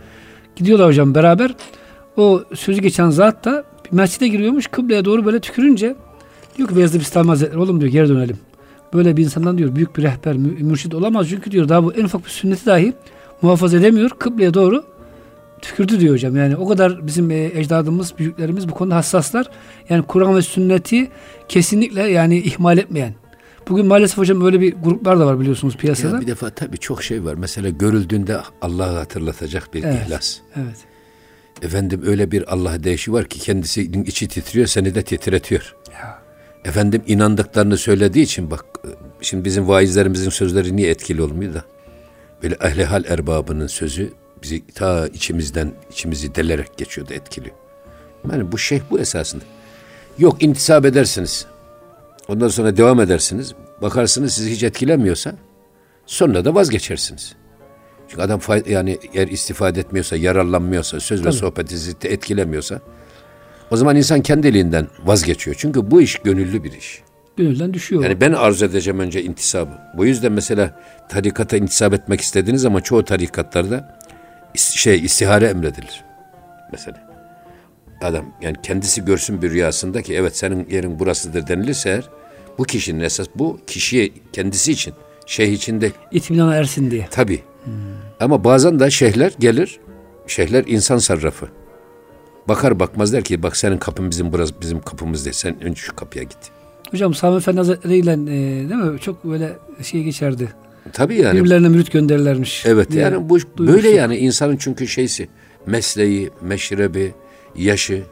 [0.57, 1.55] Gidiyorlar hocam beraber.
[2.17, 5.97] O sözü geçen zat da mescide giriyormuş kıbleye doğru böyle tükürünce
[6.57, 8.37] diyor ki Beyazıt Bistami Hazretleri oğlum diyor geri dönelim.
[8.95, 12.25] Böyle bir insandan diyor büyük bir rehber, mürşid olamaz çünkü diyor daha bu en ufak
[12.25, 12.93] bir sünneti dahi
[13.43, 14.11] muhafaza edemiyor.
[14.11, 14.85] Kıbleye doğru
[15.63, 16.37] tükürdü diyor hocam.
[16.37, 19.47] Yani o kadar bizim e, ecdadımız, büyüklerimiz bu konuda hassaslar.
[19.89, 21.09] Yani Kur'an ve sünneti
[21.49, 23.15] kesinlikle yani ihmal etmeyen.
[23.69, 26.15] Bugün maalesef hocam öyle bir gruplar da var biliyorsunuz piyasada.
[26.15, 27.35] Ya bir defa tabii çok şey var.
[27.35, 30.39] Mesela görüldüğünde Allah'ı hatırlatacak bir evet, ihlas.
[30.57, 30.88] Evet.
[31.63, 35.75] Efendim öyle bir Allah deyişi var ki kendisinin içi titriyor seni de titretiyor.
[35.93, 36.19] Ya.
[36.65, 38.65] Efendim inandıklarını söylediği için bak
[39.21, 41.65] şimdi bizim vaizlerimizin sözleri niye etkili olmuyor da
[42.43, 47.53] böyle ehli hal erbabının sözü bizi ta içimizden içimizi delerek geçiyordu etkili.
[48.33, 49.45] Yani bu şeyh bu esasında.
[50.19, 51.47] Yok intisap edersiniz.
[52.29, 53.55] Ondan sonra devam edersiniz.
[53.83, 55.35] Bakarsınız sizi hiç etkilemiyorsa
[56.07, 57.35] sonra da vazgeçersiniz.
[58.09, 61.29] Çünkü adam yani eğer istifade etmiyorsa, yararlanmıyorsa, söz Tabii.
[61.29, 62.81] ve sohbeti etkilemiyorsa
[63.71, 65.57] o zaman insan kendiliğinden vazgeçiyor.
[65.59, 67.03] Çünkü bu iş gönüllü bir iş.
[67.37, 68.03] Gönülden düşüyor.
[68.03, 69.71] Yani ben arz edeceğim önce intisabı.
[69.97, 73.99] Bu yüzden mesela tarikata intisap etmek istediğiniz ama çoğu tarikatlarda
[74.55, 76.05] şey istihare emredilir.
[76.73, 77.09] Mesela.
[78.03, 82.05] Adam yani kendisi görsün bir rüyasında ki evet senin yerin burasıdır denilirse eğer
[82.59, 84.95] bu kişinin esas bu kişiye kendisi için
[85.27, 87.09] şeyh içinde itminana ersin diye.
[87.11, 87.43] Tabii.
[87.65, 87.73] Hmm.
[88.21, 89.81] Ama bazen de şeyhler gelir.
[90.27, 91.47] Şeyhler insan sarrafı.
[92.49, 95.35] Bakar bakmaz der ki bak senin kapın bizim burası bizim kapımız değil.
[95.35, 96.39] Sen önce şu kapıya git.
[96.91, 98.17] Hocam Sami Efendi Hazretleri ile e,
[98.69, 99.01] değil mi?
[99.01, 100.49] Çok böyle şey geçerdi.
[100.93, 101.39] Tabii yani.
[101.39, 102.67] Birbirlerine mürit gönderirlermiş.
[102.67, 103.67] Evet yani bu duymuştum.
[103.67, 105.29] böyle yani insanın çünkü şeysi
[105.67, 107.15] mesleği, meşrebi,
[107.57, 108.03] yaşı.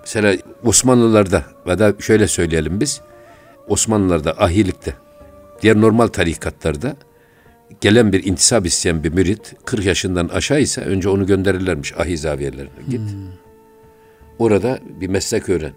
[0.00, 3.00] Mesela Osmanlılarda ya da şöyle söyleyelim biz.
[3.68, 4.94] Osmanlılarda ahilikte
[5.62, 6.96] diğer normal tarikatlarda
[7.80, 12.70] gelen bir intisap isteyen bir mürit 40 yaşından aşağı ise önce onu gönderirlermiş ahi zaviyelerine
[12.88, 13.00] git.
[13.00, 13.42] Hmm.
[14.38, 15.72] Orada bir meslek öğren.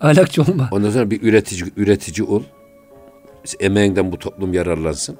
[0.00, 0.68] Ahlakçı olma.
[0.72, 2.42] Ondan sonra bir üretici üretici ol.
[3.60, 5.16] Emeğinden bu toplum yararlansın.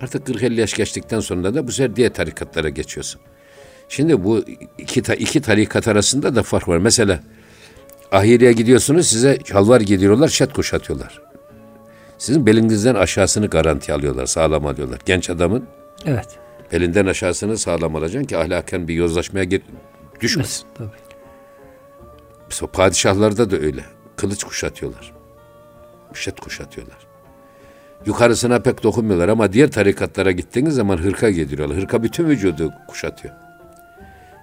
[0.00, 3.20] Artık 40-50 yaş geçtikten sonra da bu sefer diğer tarikatlara geçiyorsun.
[3.88, 4.44] Şimdi bu
[4.78, 6.78] iki, iki tarikat arasında da fark var.
[6.78, 7.20] Mesela
[8.12, 11.20] ahireye gidiyorsunuz size çalvar gidiyorlar, şet kuşatıyorlar.
[12.18, 14.98] Sizin belinizden aşağısını garanti alıyorlar, sağlam alıyorlar.
[15.04, 15.64] Genç adamın
[16.06, 16.28] evet.
[16.72, 19.62] belinden aşağısını sağlam alacaksın ki ahlaken bir yozlaşmaya gir,
[20.20, 20.66] düşmesin.
[20.66, 21.14] Evet, tabii.
[22.48, 23.84] Mesela padişahlarda da öyle.
[24.16, 25.12] Kılıç kuşatıyorlar.
[26.10, 26.98] Müşet kuşatıyorlar.
[28.06, 31.78] Yukarısına pek dokunmuyorlar ama diğer tarikatlara gittiğiniz zaman hırka giydiriyorlar.
[31.78, 33.34] Hırka bütün vücudu kuşatıyor.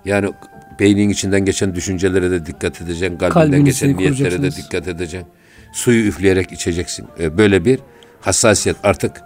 [0.05, 0.33] Yani
[0.79, 3.17] beynin içinden geçen düşüncelere de dikkat edeceksin.
[3.17, 5.27] Kalbinden Kalbinizi geçen niyetlere de dikkat edeceksin
[5.71, 7.07] suyu üfleyerek içeceksin.
[7.19, 7.79] E, böyle bir
[8.21, 9.21] hassasiyet artık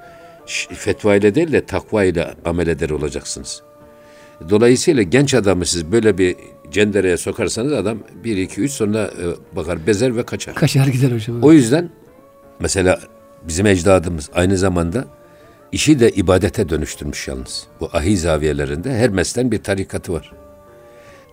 [0.74, 3.62] fetva ile değil de takva ile amel eder olacaksınız.
[4.50, 6.36] Dolayısıyla genç adamı siz böyle bir
[6.72, 10.56] cendereye sokarsanız adam bir iki üç sonra e, bakar bezer ve kaçar.
[10.56, 11.44] Kaçar gider hocam.
[11.44, 11.90] O yüzden
[12.60, 13.00] mesela
[13.48, 15.06] bizim ecdadımız aynı zamanda
[15.72, 17.68] işi de ibadete dönüştürmüş yalnız.
[17.80, 20.32] Bu ahi zaviyelerinde her meslen bir tarikatı var.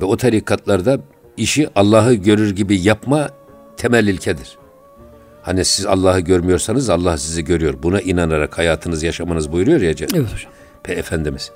[0.01, 1.01] Ve o tarikatlarda
[1.37, 3.31] işi Allah'ı görür gibi yapma
[3.77, 4.59] temel ilkedir.
[5.43, 7.75] Hani siz Allah'ı görmüyorsanız Allah sizi görüyor.
[7.83, 9.89] Buna inanarak hayatınızı yaşamanız buyuruyor ya.
[9.91, 10.53] Evet hocam.
[10.83, 11.51] Pe Efendimiz.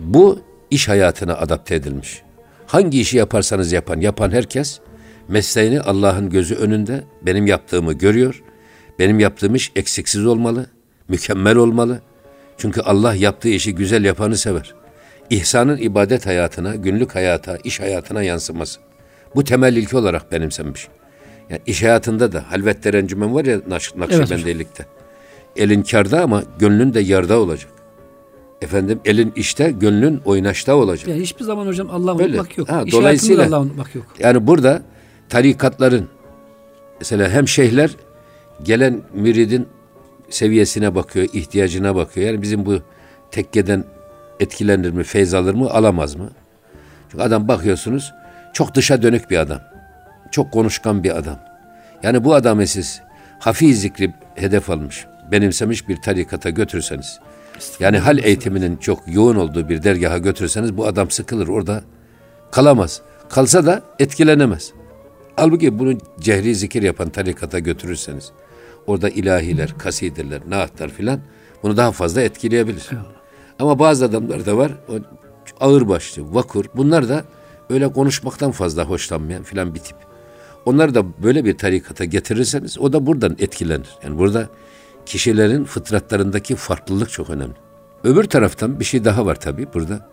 [0.00, 0.40] Bu
[0.70, 2.22] iş hayatına adapte edilmiş.
[2.66, 4.80] Hangi işi yaparsanız yapan, yapan herkes
[5.28, 8.42] mesleğini Allah'ın gözü önünde benim yaptığımı görüyor.
[8.98, 10.66] Benim yaptığım iş eksiksiz olmalı,
[11.08, 12.00] mükemmel olmalı.
[12.58, 14.74] Çünkü Allah yaptığı işi güzel yapanı sever.
[15.30, 18.80] İhsanın ibadet hayatına, günlük hayata, iş hayatına yansıması.
[19.34, 20.88] Bu temel ilke olarak benimsenmiş.
[21.50, 24.86] Yani iş hayatında da halvet encümen var ya Nakş Nakşibendilikte.
[25.56, 27.70] Evet, elin karda ama gönlün de yarda olacak.
[28.62, 31.08] Efendim elin işte, gönlün oynaşta olacak.
[31.08, 32.68] Yani hiçbir zaman hocam Allah'ı unutmak yok.
[32.68, 34.06] Ha, dolayısıyla Allah'ı unutmak yok.
[34.18, 34.82] Yani burada
[35.28, 36.08] tarikatların
[37.00, 37.90] mesela hem şeyhler
[38.62, 39.68] gelen müridin
[40.30, 42.26] seviyesine bakıyor, ihtiyacına bakıyor.
[42.26, 42.78] Yani bizim bu
[43.30, 43.84] tekkeden
[44.40, 46.30] etkilenir mi, feyz alır mı, alamaz mı?
[47.10, 48.12] Çünkü adam bakıyorsunuz
[48.52, 49.69] çok dışa dönük bir adam.
[50.30, 51.38] Çok konuşkan bir adam.
[52.02, 53.00] Yani bu adamı siz
[53.38, 57.18] hafi zikri hedef almış, benimsemiş bir tarikata götürseniz,
[57.80, 61.82] yani hal eğitiminin çok yoğun olduğu bir dergaha götürseniz bu adam sıkılır orada
[62.50, 63.02] kalamaz.
[63.28, 64.72] Kalsa da etkilenemez.
[65.36, 68.32] Halbuki bunu cehri zikir yapan tarikata götürürseniz
[68.86, 71.20] orada ilahiler, kasideler, naatlar filan
[71.62, 72.90] bunu daha fazla etkileyebilir.
[73.58, 74.72] Ama bazı adamlar da var
[75.60, 76.64] ağır başlı, vakur.
[76.76, 77.24] Bunlar da
[77.70, 79.96] öyle konuşmaktan fazla hoşlanmayan filan bir tip.
[80.64, 83.88] Onları da böyle bir tarikata getirirseniz o da buradan etkilenir.
[84.04, 84.48] Yani burada
[85.06, 87.54] kişilerin fıtratlarındaki farklılık çok önemli.
[88.04, 90.10] Öbür taraftan bir şey daha var tabii burada.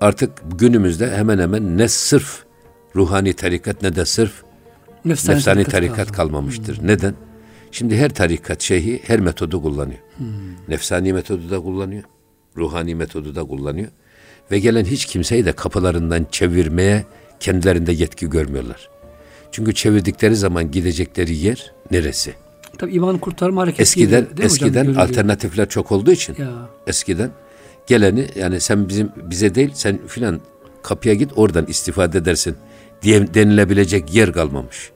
[0.00, 2.44] Artık günümüzde hemen hemen ne sırf
[2.96, 4.42] ruhani tarikat ne de sırf
[5.04, 6.78] nefsani, nefsani tarikat, tarikat kalmamıştır.
[6.78, 6.86] Hmm.
[6.86, 7.14] Neden?
[7.72, 9.98] Şimdi her tarikat şeyhi her metodu kullanıyor.
[10.16, 10.26] Hmm.
[10.68, 12.02] Nefsani metodu da kullanıyor.
[12.56, 13.88] Ruhani metodu da kullanıyor.
[14.50, 17.04] Ve gelen hiç kimseyi de kapılarından çevirmeye
[17.40, 18.90] kendilerinde yetki görmüyorlar.
[19.52, 22.34] Çünkü çevirdikleri zaman gidecekleri yer neresi?
[22.78, 25.02] Tabii iman kurtarma hareketi eskiden gibi, eskiden hocam?
[25.02, 26.68] alternatifler çok olduğu için ya.
[26.86, 27.30] eskiden
[27.86, 30.40] geleni yani sen bizim bize değil sen filan
[30.82, 32.56] kapıya git oradan istifade edersin
[33.02, 34.90] diye denilebilecek yer kalmamış.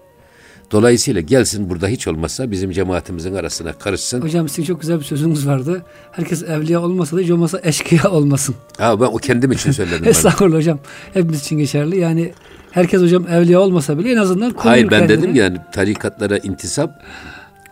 [0.71, 4.21] Dolayısıyla gelsin burada hiç olmazsa bizim cemaatimizin arasına karışsın.
[4.21, 5.83] Hocam sizin çok güzel bir sözünüz vardı.
[6.13, 8.55] Herkes evliya olmasa da hiç olmazsa eşkıya olmasın.
[8.79, 10.05] Ha ben o kendim için söyledim.
[10.09, 10.79] Estağfurullah hocam.
[11.15, 11.99] Hepimiz için geçerli.
[11.99, 12.33] Yani
[12.75, 15.19] herkes hocam evliya olmasa bile en azından Hayır ben kendine.
[15.19, 17.03] dedim yani tarikatlara intisap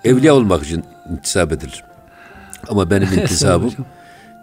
[0.05, 1.85] evliya olmak için intisap edilir.
[2.69, 3.73] Ama benim intisabım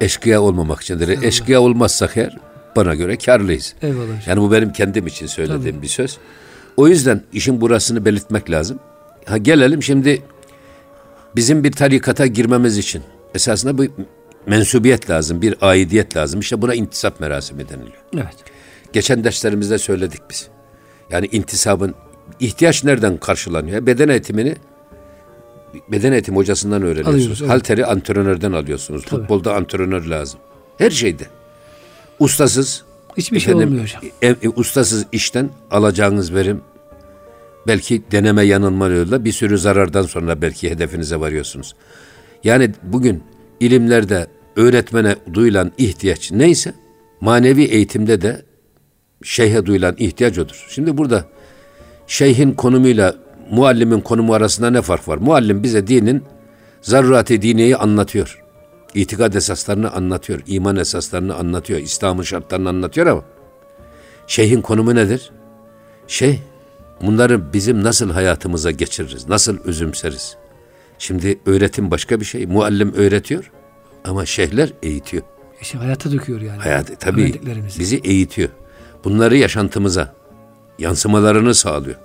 [0.02, 1.24] eşkıya olmamak içindir.
[1.24, 2.38] Eşkıya olmazsak her
[2.76, 3.76] bana göre karlıyız.
[3.82, 4.28] Eyvallah.
[4.28, 5.82] Yani bu benim kendim için söylediğim Tabii.
[5.82, 6.18] bir söz.
[6.78, 8.80] O yüzden işin burasını belirtmek lazım.
[9.26, 10.22] Ha gelelim şimdi
[11.36, 13.04] bizim bir tarikata girmemiz için
[13.36, 13.84] esasında bu
[14.46, 16.40] mensubiyet lazım, bir aidiyet lazım.
[16.40, 17.98] İşte buna intisap merasimi deniliyor.
[18.14, 18.36] Evet.
[18.94, 20.48] Geçen derslerimizde söyledik biz.
[21.12, 21.96] Yani intisabın
[22.40, 23.86] ihtiyaç nereden karşılanıyor?
[23.86, 24.56] Beden eğitimini
[25.92, 27.16] beden eğitim hocasından öğreniyorsunuz.
[27.16, 27.52] Alıyoruz, evet.
[27.52, 29.04] Halteri antrenörden alıyorsunuz.
[29.06, 29.22] Tabii.
[29.22, 30.40] Futbolda antrenör lazım.
[30.78, 31.24] Her şeyde.
[32.20, 32.84] Ustasız
[33.18, 34.36] hiçbir şey efendim, şey olmuyor hocam.
[34.42, 36.62] E, e, ustasız işten alacağınız verim
[37.68, 41.76] belki deneme yanılma yoluyla bir sürü zarardan sonra belki hedefinize varıyorsunuz.
[42.44, 43.24] Yani bugün
[43.60, 46.74] ilimlerde öğretmene duyulan ihtiyaç neyse
[47.22, 48.42] manevi eğitimde de
[49.24, 50.66] şeyhe duyulan ihtiyaç odur.
[50.70, 51.26] Şimdi burada
[52.08, 53.16] şeyhin konumuyla
[53.52, 55.18] muallimin konumu arasında ne fark var?
[55.18, 56.24] Muallim bize dinin
[56.82, 58.44] zarurati diniyi anlatıyor.
[58.94, 63.24] İtikad esaslarını anlatıyor, iman esaslarını anlatıyor, İslam'ın şartlarını anlatıyor ama
[64.28, 65.32] şeyhin konumu nedir?
[66.08, 66.40] Şey,
[67.02, 70.36] bunları bizim nasıl hayatımıza geçiririz, nasıl özümseriz?
[71.00, 72.46] Şimdi öğretim başka bir şey.
[72.46, 73.52] Muallim öğretiyor
[74.04, 75.24] ama şeyhler eğitiyor.
[75.62, 76.62] İşte hayata döküyor yani.
[76.62, 77.42] Hayat, tabii
[77.80, 78.50] bizi eğitiyor.
[79.04, 80.14] Bunları yaşantımıza
[80.80, 81.96] yansımalarını sağlıyor.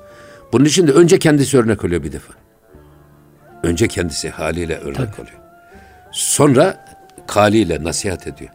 [0.53, 2.33] Bunun için de önce kendisi örnek oluyor bir defa.
[3.63, 5.21] Önce kendisi haliyle örnek Tabii.
[5.23, 5.39] oluyor.
[6.13, 6.85] Sonra
[7.27, 8.51] kaliyle nasihat ediyor.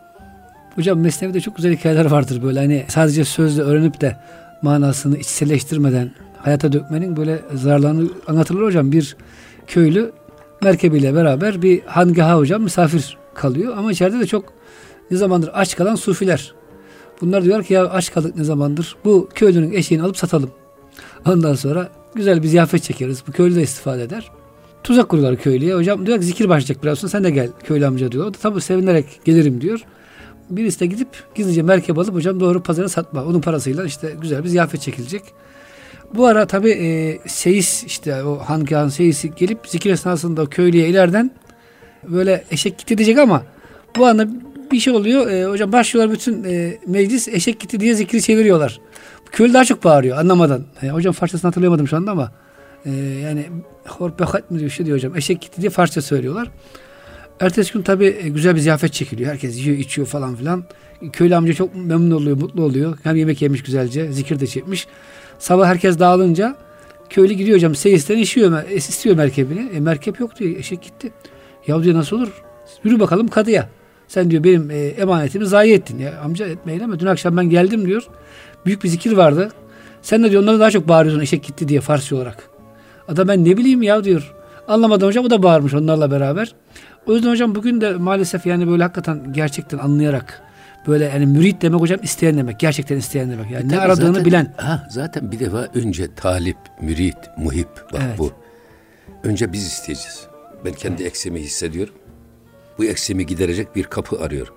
[0.75, 4.17] Hocam Mesnevi'de çok güzel hikayeler vardır böyle hani sadece sözle öğrenip de
[4.61, 8.91] manasını içselleştirmeden hayata dökmenin böyle zararlarını anlatılır hocam.
[8.91, 9.15] Bir
[9.67, 10.11] köylü
[10.61, 14.53] merkebiyle beraber bir hangaha hocam misafir kalıyor ama içeride de çok
[15.11, 16.53] ne zamandır aç kalan sufiler.
[17.21, 20.51] Bunlar diyor ki ya aç kaldık ne zamandır bu köylünün eşeğini alıp satalım.
[21.25, 23.23] Ondan sonra güzel bir ziyafet çekeriz.
[23.27, 24.31] Bu köylü de istifade eder.
[24.83, 25.75] Tuzak kuruyorlar köylüye.
[25.75, 28.25] Hocam diyor ki zikir başlayacak biraz sonra sen de gel köylü amca diyor.
[28.25, 29.79] O da tabii sevinerek gelirim diyor.
[30.49, 33.25] Birisi de gidip gizlice merkep alıp hocam doğru pazara satma.
[33.25, 35.23] Onun parasıyla işte güzel bir ziyafet çekilecek.
[36.13, 41.31] Bu ara tabi e, seyis işte o hangi seyisi gelip zikir esnasında köylüye ileriden
[42.07, 43.43] böyle eşek gitti diyecek ama
[43.97, 44.27] bu anda
[44.71, 45.31] bir şey oluyor.
[45.31, 48.79] E, hocam başlıyorlar bütün e, meclis eşek gitti diye zikri çeviriyorlar.
[49.31, 50.63] Köylü daha çok bağırıyor anlamadan.
[50.83, 52.31] E, hocam Farsçasını hatırlayamadım şu anda ama
[52.85, 52.91] e,
[53.23, 53.45] yani
[53.87, 55.15] horbehat mi diyor, şey diyor hocam.
[55.15, 56.51] Eşek gitti diye Farsça söylüyorlar.
[57.39, 59.31] Ertesi gün tabii e, güzel bir ziyafet çekiliyor.
[59.31, 60.63] Herkes yiyor, içiyor falan filan.
[61.13, 62.97] Köylü amca çok memnun oluyor, mutlu oluyor.
[63.03, 64.87] Hem yemek yemiş güzelce, zikir de çekmiş.
[65.39, 66.55] Sabah herkes dağılınca
[67.09, 69.69] köylü gidiyor hocam seyisten işiyor, istiyor merkebini.
[69.73, 71.11] E, merkep yok diyor, eşek gitti.
[71.67, 72.43] Ya diyor nasıl olur?
[72.83, 73.69] Yürü bakalım kadıya.
[74.09, 75.99] Sen diyor benim e, emanetimi zayi ettin.
[75.99, 78.07] Ya amca etmeyin ama dün akşam ben geldim diyor.
[78.65, 79.51] Büyük bir zikir vardı.
[80.01, 82.49] Sen de diyor onları daha çok bağırıyorsun eşek gitti diye Farsi olarak.
[83.07, 84.33] Adam ben ne bileyim ya diyor.
[84.67, 86.55] Anlamadım hocam o da bağırmış onlarla beraber.
[87.07, 90.41] O yüzden hocam bugün de maalesef yani böyle hakikaten gerçekten anlayarak
[90.87, 92.59] böyle yani mürit demek hocam isteyen demek.
[92.59, 93.51] Gerçekten isteyen demek.
[93.51, 94.53] Yani e ne aradığını zaten, bilen.
[94.57, 98.17] Ha, zaten bir defa önce talip, mürit, muhip bak evet.
[98.17, 98.31] bu.
[99.23, 100.27] Önce biz isteyeceğiz.
[100.65, 101.11] Ben kendi evet.
[101.11, 101.93] eksimi hissediyorum.
[102.79, 104.53] Bu eksimi giderecek bir kapı arıyorum.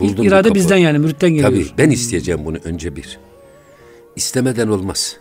[0.00, 1.50] Buldum İlk irade bizden yani müritten geliyor.
[1.50, 3.18] Tabii ben isteyeceğim bunu önce bir.
[4.16, 5.16] İstemeden olmaz.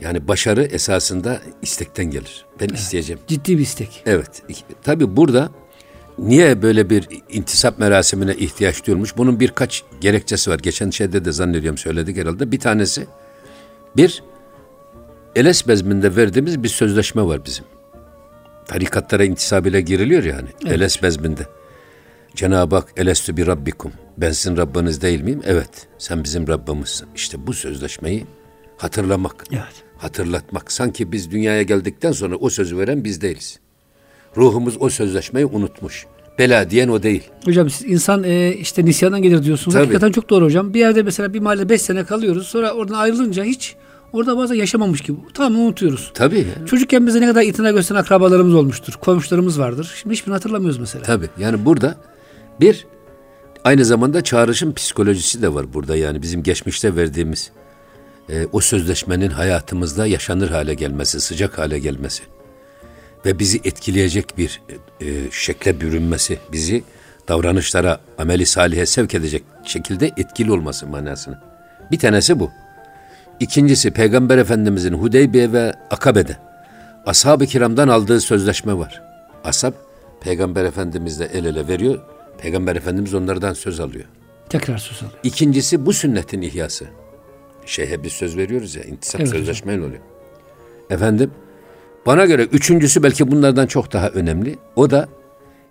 [0.00, 2.44] Yani başarı esasında istekten gelir.
[2.60, 3.20] Ben evet, isteyeceğim.
[3.26, 4.02] Ciddi bir istek.
[4.06, 4.42] Evet.
[4.82, 5.50] Tabii burada
[6.18, 9.16] niye böyle bir intisap merasimine ihtiyaç duyulmuş?
[9.16, 10.58] Bunun birkaç gerekçesi var.
[10.58, 12.52] Geçen şeyde de zannediyorum söyledik herhalde.
[12.52, 13.06] Bir tanesi
[13.96, 14.22] bir
[15.36, 17.64] Eles bezminde verdiğimiz bir sözleşme var bizim.
[18.68, 20.48] Tarikatlara intisab ile giriliyor yani.
[20.62, 20.72] Evet.
[20.72, 21.46] Eles bezminde.
[22.34, 23.92] Cenab-ı Hak elestü bir rabbikum.
[24.18, 25.42] Ben sizin Rabbiniz değil miyim?
[25.46, 25.86] Evet.
[25.98, 27.08] Sen bizim Rabbimizsin.
[27.14, 28.24] İşte bu sözleşmeyi
[28.76, 29.44] hatırlamak.
[29.52, 30.72] Evet hatırlatmak.
[30.72, 33.60] Sanki biz dünyaya geldikten sonra o sözü veren biz değiliz.
[34.36, 36.06] Ruhumuz o sözleşmeyi unutmuş.
[36.38, 37.22] Bela diyen o değil.
[37.44, 39.74] Hocam siz insan e, işte nisyandan gelir diyorsunuz.
[39.74, 39.84] Tabii.
[39.84, 40.74] Hakikaten çok doğru hocam.
[40.74, 42.46] Bir yerde mesela bir mahallede beş sene kalıyoruz.
[42.46, 43.76] Sonra oradan ayrılınca hiç
[44.12, 45.18] orada bazen yaşamamış gibi.
[45.34, 46.10] Tamam unutuyoruz.
[46.14, 46.38] Tabii.
[46.56, 46.68] Yani.
[46.68, 48.92] Çocukken bize ne kadar itina gösteren akrabalarımız olmuştur.
[48.92, 49.94] Komşularımız vardır.
[50.02, 51.04] Şimdi hiçbirini hatırlamıyoruz mesela.
[51.04, 51.28] Tabii.
[51.38, 51.96] Yani burada
[52.60, 52.86] bir
[53.64, 55.96] aynı zamanda çağrışım psikolojisi de var burada.
[55.96, 57.50] Yani bizim geçmişte verdiğimiz
[58.28, 62.22] e, o sözleşmenin hayatımızda yaşanır hale gelmesi, sıcak hale gelmesi
[63.26, 64.62] ve bizi etkileyecek bir
[65.00, 66.84] e, şekle bürünmesi, bizi
[67.28, 71.40] davranışlara, ameli salihe sevk edecek şekilde etkili olması manasını.
[71.90, 72.50] Bir tanesi bu.
[73.40, 76.36] İkincisi Peygamber Efendimizin Hudeybiye ve Akabe'de
[77.06, 79.02] ashab-ı kiramdan aldığı sözleşme var.
[79.44, 79.72] Ashab
[80.20, 81.98] Peygamber Efendimizle el ele veriyor.
[82.38, 84.04] Peygamber Efendimiz onlardan söz alıyor.
[84.48, 85.18] Tekrar söz alıyor.
[85.22, 86.84] İkincisi bu sünnetin ihyası
[87.66, 89.30] şeyhe bir söz veriyoruz ya intisap evet.
[89.30, 90.00] sözleşmeyle oluyor.
[90.90, 91.30] Efendim
[92.06, 94.58] bana göre üçüncüsü belki bunlardan çok daha önemli.
[94.76, 95.08] O da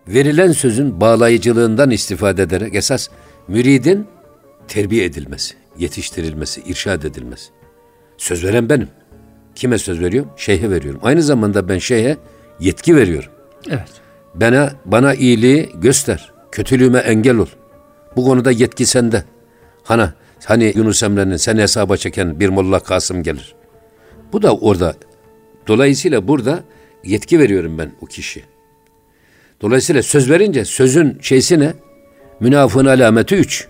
[0.08, 3.08] verilen sözün bağlayıcılığından istifade ederek esas
[3.48, 4.08] müridin
[4.68, 7.50] terbiye edilmesi, yetiştirilmesi, irşad edilmesi.
[8.18, 8.88] Söz veren benim.
[9.56, 10.32] Kime söz veriyorum?
[10.38, 11.00] Şeyhe veriyorum.
[11.04, 12.18] Aynı zamanda ben şeyhe
[12.60, 13.32] yetki veriyorum.
[13.70, 13.92] Evet.
[14.36, 16.32] Bana bana iyiliği göster.
[16.52, 17.48] Kötülüğüme engel ol.
[18.16, 19.24] Bu konuda yetki sende.
[19.84, 20.14] Hana
[20.46, 23.56] Hani Yunus Emre'nin sen hesaba çeken bir Molla Kasım gelir.
[24.34, 24.96] Bu da orada.
[25.68, 26.64] Dolayısıyla burada
[27.04, 28.44] yetki veriyorum ben o kişi.
[29.62, 31.74] Dolayısıyla söz verince sözün şeysi ne?
[32.40, 33.68] Münafığın alameti üç.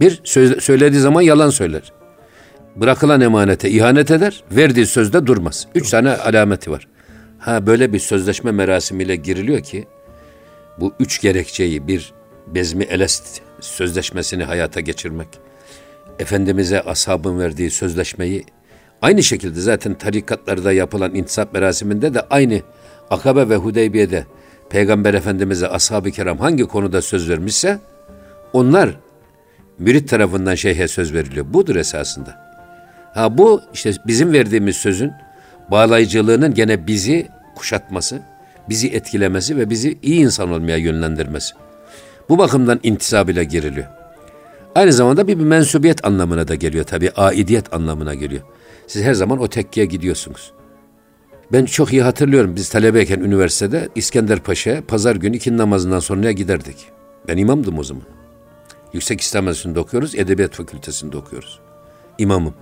[0.00, 1.92] Bir, söz, söylediği zaman yalan söyler.
[2.76, 5.66] Bırakılan emanete ihanet eder, verdiği sözde durmaz.
[5.74, 6.88] Üç tane alameti var.
[7.38, 9.86] Ha böyle bir sözleşme merasimiyle giriliyor ki,
[10.80, 12.12] bu üç gerekçeyi bir
[12.46, 15.28] bezmi elest sözleşmesini hayata geçirmek,
[16.18, 18.44] Efendimiz'e ashabın verdiği sözleşmeyi
[19.02, 22.60] aynı şekilde zaten tarikatlarda yapılan intisap merasiminde de aynı
[23.10, 24.26] Akabe ve Hudeybiye'de
[24.70, 27.78] Peygamber Efendimiz'e ashab-ı kiram hangi konuda söz vermişse
[28.52, 28.90] onlar
[29.78, 31.46] mürit tarafından şeyhe söz veriliyor.
[31.48, 32.43] Budur esasında.
[33.14, 35.12] Ha bu işte bizim verdiğimiz sözün
[35.70, 38.22] bağlayıcılığının gene bizi kuşatması,
[38.68, 41.54] bizi etkilemesi ve bizi iyi insan olmaya yönlendirmesi.
[42.28, 43.86] Bu bakımdan intisab ile giriliyor.
[44.74, 47.10] Aynı zamanda bir, bir mensubiyet anlamına da geliyor tabii.
[47.10, 48.42] Aidiyet anlamına geliyor.
[48.86, 50.52] Siz her zaman o tekkiye gidiyorsunuz.
[51.52, 56.76] Ben çok iyi hatırlıyorum biz talebeyken üniversitede İskender Paşa'ya pazar günü iki namazından sonra giderdik.
[57.28, 58.04] Ben imamdım o zaman.
[58.92, 61.60] Yüksek İslam Enstitüsü'nde okuyoruz, Edebiyat Fakültesi'nde okuyoruz.
[62.18, 62.54] İmamım.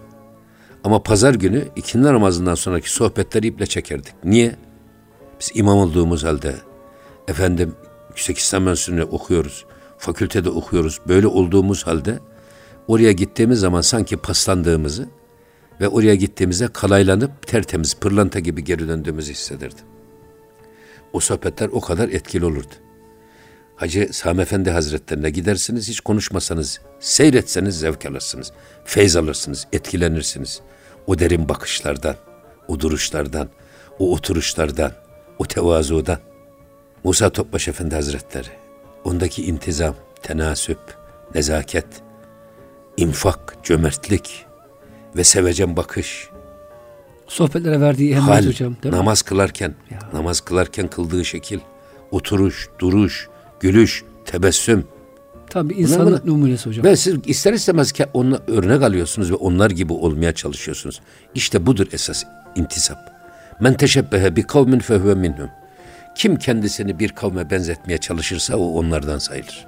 [0.85, 4.15] Ama pazar günü ikindi namazından sonraki sohbetleri iple çekerdik.
[4.25, 4.57] Niye?
[5.41, 6.55] Biz imam olduğumuz halde
[7.29, 7.75] efendim
[8.09, 9.65] Yüksek İslam Enstitüsü'nde okuyoruz
[10.03, 11.01] fakültede okuyoruz.
[11.09, 12.19] Böyle olduğumuz halde
[12.89, 15.09] oraya gittiğimiz zaman sanki paslandığımızı
[15.81, 19.85] ve oraya gittiğimizde kalaylanıp tertemiz pırlanta gibi geri döndüğümüzü hissederdim.
[21.13, 22.75] O sohbetler o kadar etkili olurdu.
[23.77, 28.53] Hacı Sami Efendi Hazretlerine gidersiniz hiç konuşmasanız, seyretseniz zevk alırsınız,
[28.85, 30.61] feyz alırsınız, etkilenirsiniz.
[31.07, 32.17] O derin bakışlardan,
[32.69, 33.49] o duruşlardan,
[33.99, 34.93] o oturuşlardan,
[35.39, 36.19] o tevazudan.
[37.05, 38.49] Musa Topbaş Efendi Hazretleri
[39.05, 40.79] ondaki intizam, tenasüp,
[41.35, 41.87] nezaket,
[42.97, 44.47] infak, cömertlik
[45.17, 46.29] ve sevecen bakış.
[47.29, 49.29] Sohbetlere verdiği ehemmiyet hocam değil namaz mi?
[49.29, 49.99] kılarken, ya.
[50.13, 51.61] namaz kılarken kıldığı şekil,
[52.11, 53.29] oturuş, duruş,
[53.61, 54.85] gülüş, tebessüm.
[55.53, 56.85] Tabii insanlık numunesi hocam.
[56.85, 61.01] Ve siz ister istemez ki onunla örnek alıyorsunuz ve onlar gibi olmaya çalışıyorsunuz.
[61.35, 62.25] İşte budur esas
[62.57, 62.99] intisap.
[63.61, 65.51] Men teşebbehe bi kavmin fehuve minhum.
[66.15, 69.67] Kim kendisini bir kavme benzetmeye çalışırsa o onlardan sayılır.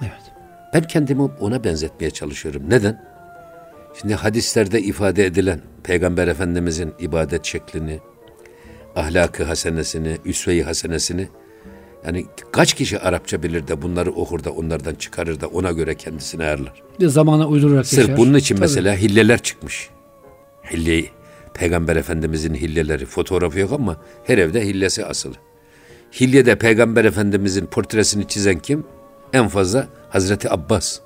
[0.00, 0.32] Evet.
[0.74, 2.62] Ben kendimi ona benzetmeye çalışıyorum.
[2.68, 3.04] Neden?
[4.00, 8.00] Şimdi hadislerde ifade edilen Peygamber Efendimizin ibadet şeklini,
[8.96, 11.28] ahlakı hasenesini, üsve-i hasenesini
[12.06, 16.42] yani kaç kişi Arapça bilir de bunları okur da onlardan çıkarır da ona göre kendisini
[16.42, 16.82] ayarlar.
[17.00, 18.16] De zamana uydurarak Sırf yaşar.
[18.16, 18.62] bunun için Tabii.
[18.62, 19.90] mesela hilleler çıkmış.
[20.70, 21.04] Hille,
[21.54, 25.34] Peygamber Efendimizin hilleleri, fotoğrafı yok ama her evde hillesi asılı.
[26.20, 28.84] Hilyede Peygamber Efendimizin portresini çizen kim?
[29.32, 31.00] En fazla Hazreti Abbas.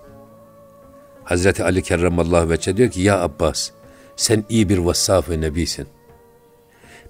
[1.24, 3.70] Hazreti Ali Kerramallahu Veçe diyor ki ya Abbas
[4.16, 5.86] sen iyi bir vassaf ve nebisin.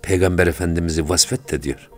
[0.03, 1.91] Peygamber Efendimiz'i vasfet de diyor.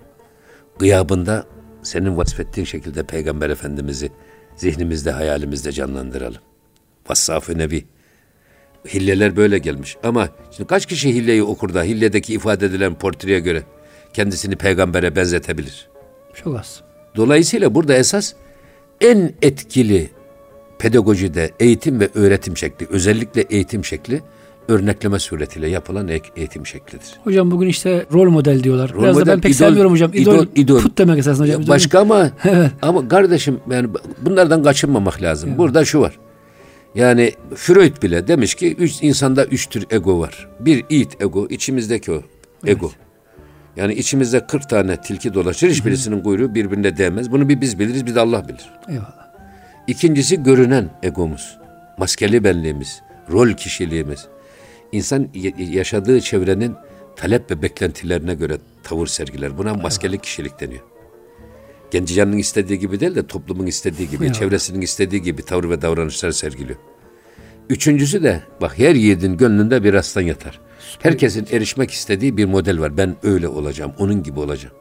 [0.79, 1.47] Gıyabında
[1.89, 4.11] senin vasfettiğin şekilde Peygamber Efendimiz'i
[4.57, 6.43] zihnimizde, hayalimizde canlandıralım.
[7.09, 7.85] Vassaf-ı Nebi.
[8.95, 9.97] Hilleler böyle gelmiş.
[10.03, 13.63] Ama şimdi kaç kişi hilleyi okur da hilledeki ifade edilen portreye göre
[14.13, 15.89] kendisini peygambere benzetebilir?
[16.35, 16.83] Çok az.
[17.17, 18.35] Dolayısıyla burada esas
[19.01, 20.11] en etkili
[20.79, 24.23] pedagojide eğitim ve öğretim şekli, özellikle eğitim şekli
[24.69, 27.09] örnekleme suretiyle yapılan eğitim şeklidir.
[27.25, 28.93] Hocam bugün işte rol model diyorlar.
[28.93, 30.11] Rol Biraz da model, ben pek idol, sevmiyorum hocam.
[30.15, 30.81] İdol, idol, idol.
[30.81, 31.63] put demek esasında hocam.
[31.63, 32.71] Ya başka ama Evet.
[32.83, 33.89] ama kardeşim yani
[34.23, 35.59] bunlardan kaçınmamak lazım.
[35.59, 36.19] Burada şu var.
[36.95, 40.49] Yani Freud bile demiş ki üç insanda üç tür ego var.
[40.61, 42.23] Bir it ego, içimizdeki o
[42.67, 42.91] ego.
[43.77, 45.71] Yani içimizde 40 tane tilki dolaşır.
[45.71, 47.33] Hiçbirisinin kuyruğu birbirine değmez.
[47.33, 48.71] Bunu bir biz biliriz, bir de Allah bilir.
[48.89, 49.29] Eyvallah.
[49.87, 51.59] İkincisi görünen egomuz.
[51.99, 53.01] Maskeli benliğimiz,
[53.31, 54.27] rol kişiliğimiz.
[54.93, 55.29] İnsan
[55.59, 56.75] yaşadığı çevrenin
[57.17, 59.59] talep ve beklentilerine göre tavır sergiler.
[59.59, 60.83] Buna maskeli kişilik deniyor.
[61.91, 64.33] Genci canının istediği gibi değil de toplumun istediği gibi, Ya.
[64.33, 66.79] çevresinin istediği gibi tavır ve davranışlar sergiliyor.
[67.71, 70.61] Üçüncüsü de bak her yiğidin gönlünde bir aslan yatar.
[70.99, 72.97] Herkesin erişmek istediği bir model var.
[72.97, 74.75] Ben öyle olacağım, onun gibi olacağım.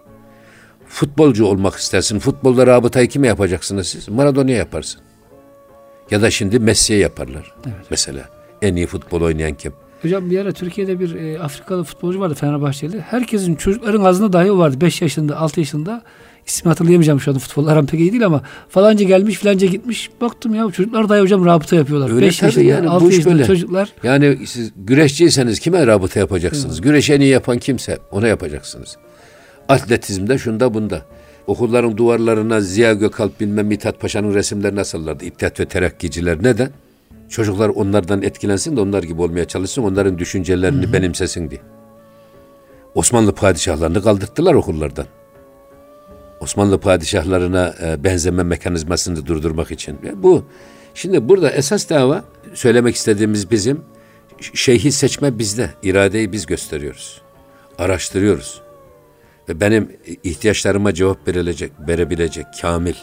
[0.87, 2.19] Futbolcu olmak istersin.
[2.19, 4.09] Futbolda rabıtayı kime yapacaksınız siz?
[4.09, 5.01] Maradona'ya yaparsın.
[6.11, 7.55] Ya da şimdi Messi'ye yaparlar.
[7.89, 8.29] Mesela
[8.61, 9.73] en iyi futbol oynayan kim?
[10.01, 12.99] Hocam bir ara Türkiye'de bir e, Afrikalı futbolcu vardı Fenerbahçeli.
[12.99, 14.81] Herkesin çocukların ağzında dahi o vardı.
[14.81, 16.01] 5 yaşında, 6 yaşında.
[16.47, 20.09] İsmi hatırlayamayacağım şu anda futbol aram pek iyi değil ama falanca gelmiş filanca gitmiş.
[20.21, 22.11] Baktım ya çocuklar dahi hocam rabıta yapıyorlar.
[22.11, 23.45] Öyle 5 tabii yaşında, yani, 6 bu iş yaşında böyle.
[23.45, 23.93] çocuklar.
[24.03, 26.81] Yani siz güreşçiyseniz kime rabıta yapacaksınız?
[26.81, 28.97] Güreşi en iyi yapan kimse ona yapacaksınız.
[29.69, 31.01] Atletizmde şunda bunda.
[31.47, 35.25] Okulların duvarlarına Ziya Gökalp bilmem Mithat Paşa'nın resimlerini asarlardı.
[35.25, 36.43] İttihat ve terakkiciler.
[36.43, 36.69] Neden?
[37.29, 39.83] Çocuklar onlardan etkilensin de onlar gibi olmaya çalışsın.
[39.83, 41.61] Onların düşüncelerini benimsesin diye.
[42.95, 45.05] Osmanlı padişahlarını kaldırttılar okullardan.
[46.39, 49.99] Osmanlı padişahlarına e, benzeme mekanizmasını durdurmak için.
[50.03, 50.45] Ve bu
[50.93, 52.23] şimdi burada esas dava
[52.53, 53.81] söylemek istediğimiz bizim
[54.53, 55.69] şeyhi seçme bizde.
[55.83, 57.21] iradeyi biz gösteriyoruz.
[57.77, 58.61] Araştırıyoruz.
[59.49, 62.95] Ve benim ihtiyaçlarıma cevap verilecek, verebilecek kamil.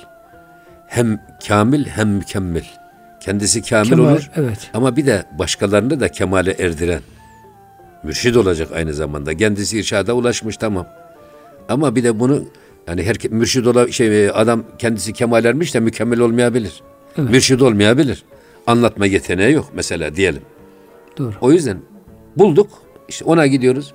[0.87, 2.84] Hem kamil hem mükemmel.
[3.25, 4.31] Kendisi kamil Kemal, olur.
[4.37, 4.71] evet.
[4.75, 7.01] Ama bir de başkalarını da kemale erdiren.
[8.03, 9.37] Mürşid olacak aynı zamanda.
[9.37, 10.87] Kendisi irşada ulaşmış tamam.
[11.69, 12.45] Ama bir de bunu
[12.89, 16.83] yani her mürşid ola şey adam kendisi kemal ermiş de mükemmel olmayabilir.
[17.19, 17.31] Evet.
[17.31, 18.25] Mürşid olmayabilir.
[18.67, 20.43] Anlatma yeteneği yok mesela diyelim.
[21.19, 21.33] Doğru.
[21.41, 21.79] O yüzden
[22.37, 22.71] bulduk.
[23.09, 23.95] işte ona gidiyoruz.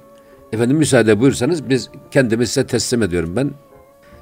[0.53, 3.51] Efendim müsaade buyursanız biz kendimizi size teslim ediyorum ben.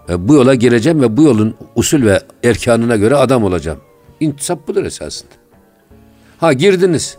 [0.10, 3.80] E, Bu yola gireceğim ve bu yolun usul ve erkanına göre adam olacağım.
[4.20, 5.32] İntisap budur esasında.
[6.38, 7.18] Ha girdiniz.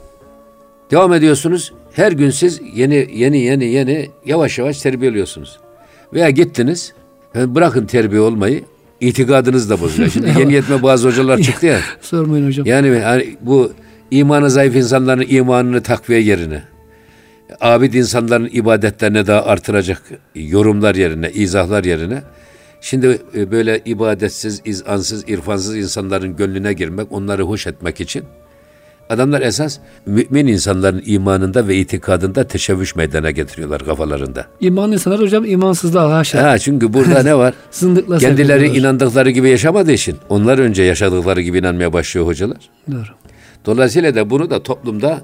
[0.91, 1.73] Devam ediyorsunuz.
[1.93, 5.59] Her gün siz yeni yeni yeni yeni yavaş yavaş terbiyeliyorsunuz.
[6.13, 6.93] Veya gittiniz.
[7.37, 8.65] e, Bırakın terbiye olmayı.
[9.01, 10.11] itikadınız da bozuluyor.
[10.11, 11.81] Şimdi yeni yetme bazı hocalar çıktı ya.
[12.01, 12.67] Sormayın hocam.
[12.67, 13.73] Yani hani bu
[14.11, 16.63] imanı zayıf insanların imanını takviye yerine,
[17.61, 20.03] abid insanların ibadetlerine daha artıracak
[20.35, 22.23] yorumlar yerine, izahlar yerine,
[22.81, 28.25] şimdi e, böyle ibadetsiz, izansız, irfansız insanların gönlüne girmek, onları hoş etmek için
[29.11, 34.47] adamlar esas mümin insanların imanında ve itikadında teşebbüs meydana getiriyorlar kafalarında.
[34.61, 36.51] İmanlı insanlar hocam imansızlığa haşa.
[36.51, 37.55] Ha çünkü burada ne var?
[37.71, 42.71] Zındıkla Kendileri inandıkları gibi yaşamadığı için onlar önce yaşadıkları gibi inanmaya başlıyor hocalar.
[42.93, 43.03] Doğru.
[43.67, 45.23] Dolayısıyla da bunu da toplumda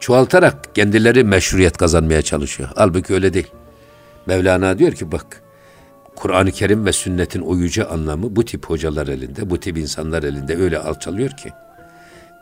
[0.00, 2.68] çoğaltarak kendileri meşruiyet kazanmaya çalışıyor.
[2.74, 3.46] Halbuki öyle değil.
[4.26, 5.42] Mevlana diyor ki bak
[6.16, 10.56] Kur'an-ı Kerim ve sünnetin o yüce anlamı bu tip hocalar elinde, bu tip insanlar elinde
[10.56, 11.52] öyle alçalıyor ki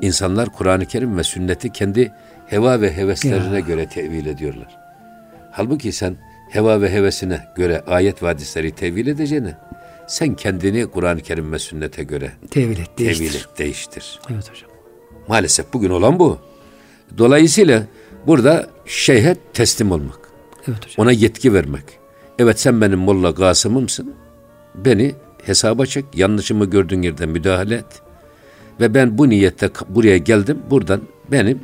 [0.00, 2.12] insanlar Kur'an-ı Kerim ve sünneti kendi
[2.46, 4.76] heva ve heveslerine göre tevil ediyorlar.
[5.50, 6.16] Halbuki sen
[6.50, 9.56] heva ve hevesine göre ayet ve hadisleri tevil edeceğine
[10.06, 13.26] Sen kendini Kur'an-ı Kerim ve sünnete göre tevil et, değiştir.
[13.26, 14.20] Tevil et, değiştir.
[14.30, 14.70] Evet hocam.
[15.28, 16.38] Maalesef bugün olan bu.
[17.18, 17.82] Dolayısıyla
[18.26, 20.18] burada şeyhe teslim olmak.
[20.68, 20.94] Evet hocam.
[20.98, 21.84] Ona yetki vermek.
[22.38, 24.14] Evet sen benim Molla Gasım'ımsın.
[24.74, 25.14] Beni
[25.44, 26.04] hesaba çek.
[26.14, 28.02] Yanlışımı gördüğün yerde müdahale et.
[28.80, 30.58] Ve ben bu niyette buraya geldim.
[30.70, 31.60] Buradan benim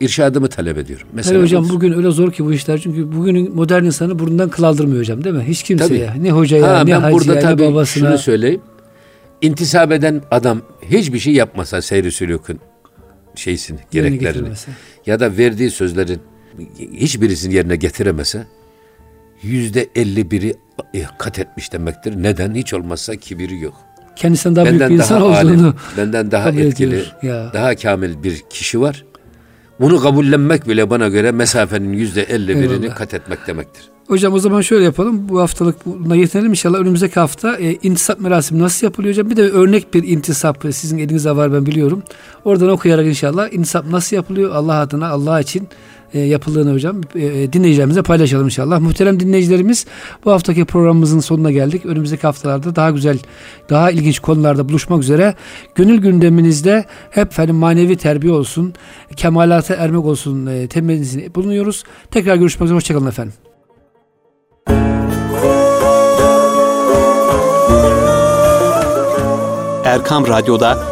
[0.00, 1.06] irşadımı talep ediyorum.
[1.12, 4.62] Mesela evet hocam bugün öyle zor ki bu işler çünkü bugünün modern insanı burnundan kıl
[4.62, 5.44] aldırmıyor hocam değil mi?
[5.48, 6.24] Hiç kimseye tabii.
[6.24, 8.08] ne hocaya ha, ne ben burada tabii ne babasına.
[8.08, 8.60] şunu söyleyeyim.
[9.40, 12.60] İntisap eden adam hiçbir şey yapmasa seyri sülükün
[13.34, 14.48] şeysini, gereklerini
[15.06, 16.20] ya da verdiği sözlerin
[16.92, 18.46] hiçbirisini yerine getiremese
[19.42, 20.54] yüzde elli biri
[21.18, 22.22] kat etmiş demektir.
[22.22, 22.54] Neden?
[22.54, 23.74] Hiç olmazsa kibiri yok.
[24.16, 27.04] Kendisinden daha benden büyük bir insan daha olduğunu alim, benden daha etkili,
[27.52, 29.04] daha kamil bir kişi var.
[29.80, 33.82] Bunu kabullenmek bile bana göre mesafenin yüzde elli birini kat etmek demektir.
[34.06, 35.28] Hocam o zaman şöyle yapalım.
[35.28, 36.78] Bu haftalık buna yetinelim inşallah.
[36.78, 39.30] Önümüzdeki hafta e, intisap merasimi nasıl yapılıyor hocam?
[39.30, 42.02] Bir de örnek bir intisap sizin elinizde var ben biliyorum.
[42.44, 44.54] Oradan okuyarak inşallah intisap nasıl yapılıyor?
[44.54, 45.68] Allah adına, Allah için
[46.14, 48.80] e, yapıldığını hocam e, e, dinleyicilerimize paylaşalım inşallah.
[48.80, 49.86] Muhterem dinleyicilerimiz
[50.24, 51.86] bu haftaki programımızın sonuna geldik.
[51.86, 53.18] Önümüzdeki haftalarda daha güzel,
[53.70, 55.34] daha ilginç konularda buluşmak üzere.
[55.74, 58.74] Gönül gündeminizde hep efendim manevi terbiye olsun,
[59.16, 61.84] kemalata ermek olsun e, bulunuyoruz.
[62.10, 62.76] Tekrar görüşmek üzere.
[62.76, 63.34] Hoşçakalın efendim.
[69.84, 70.91] Erkam Radyo'da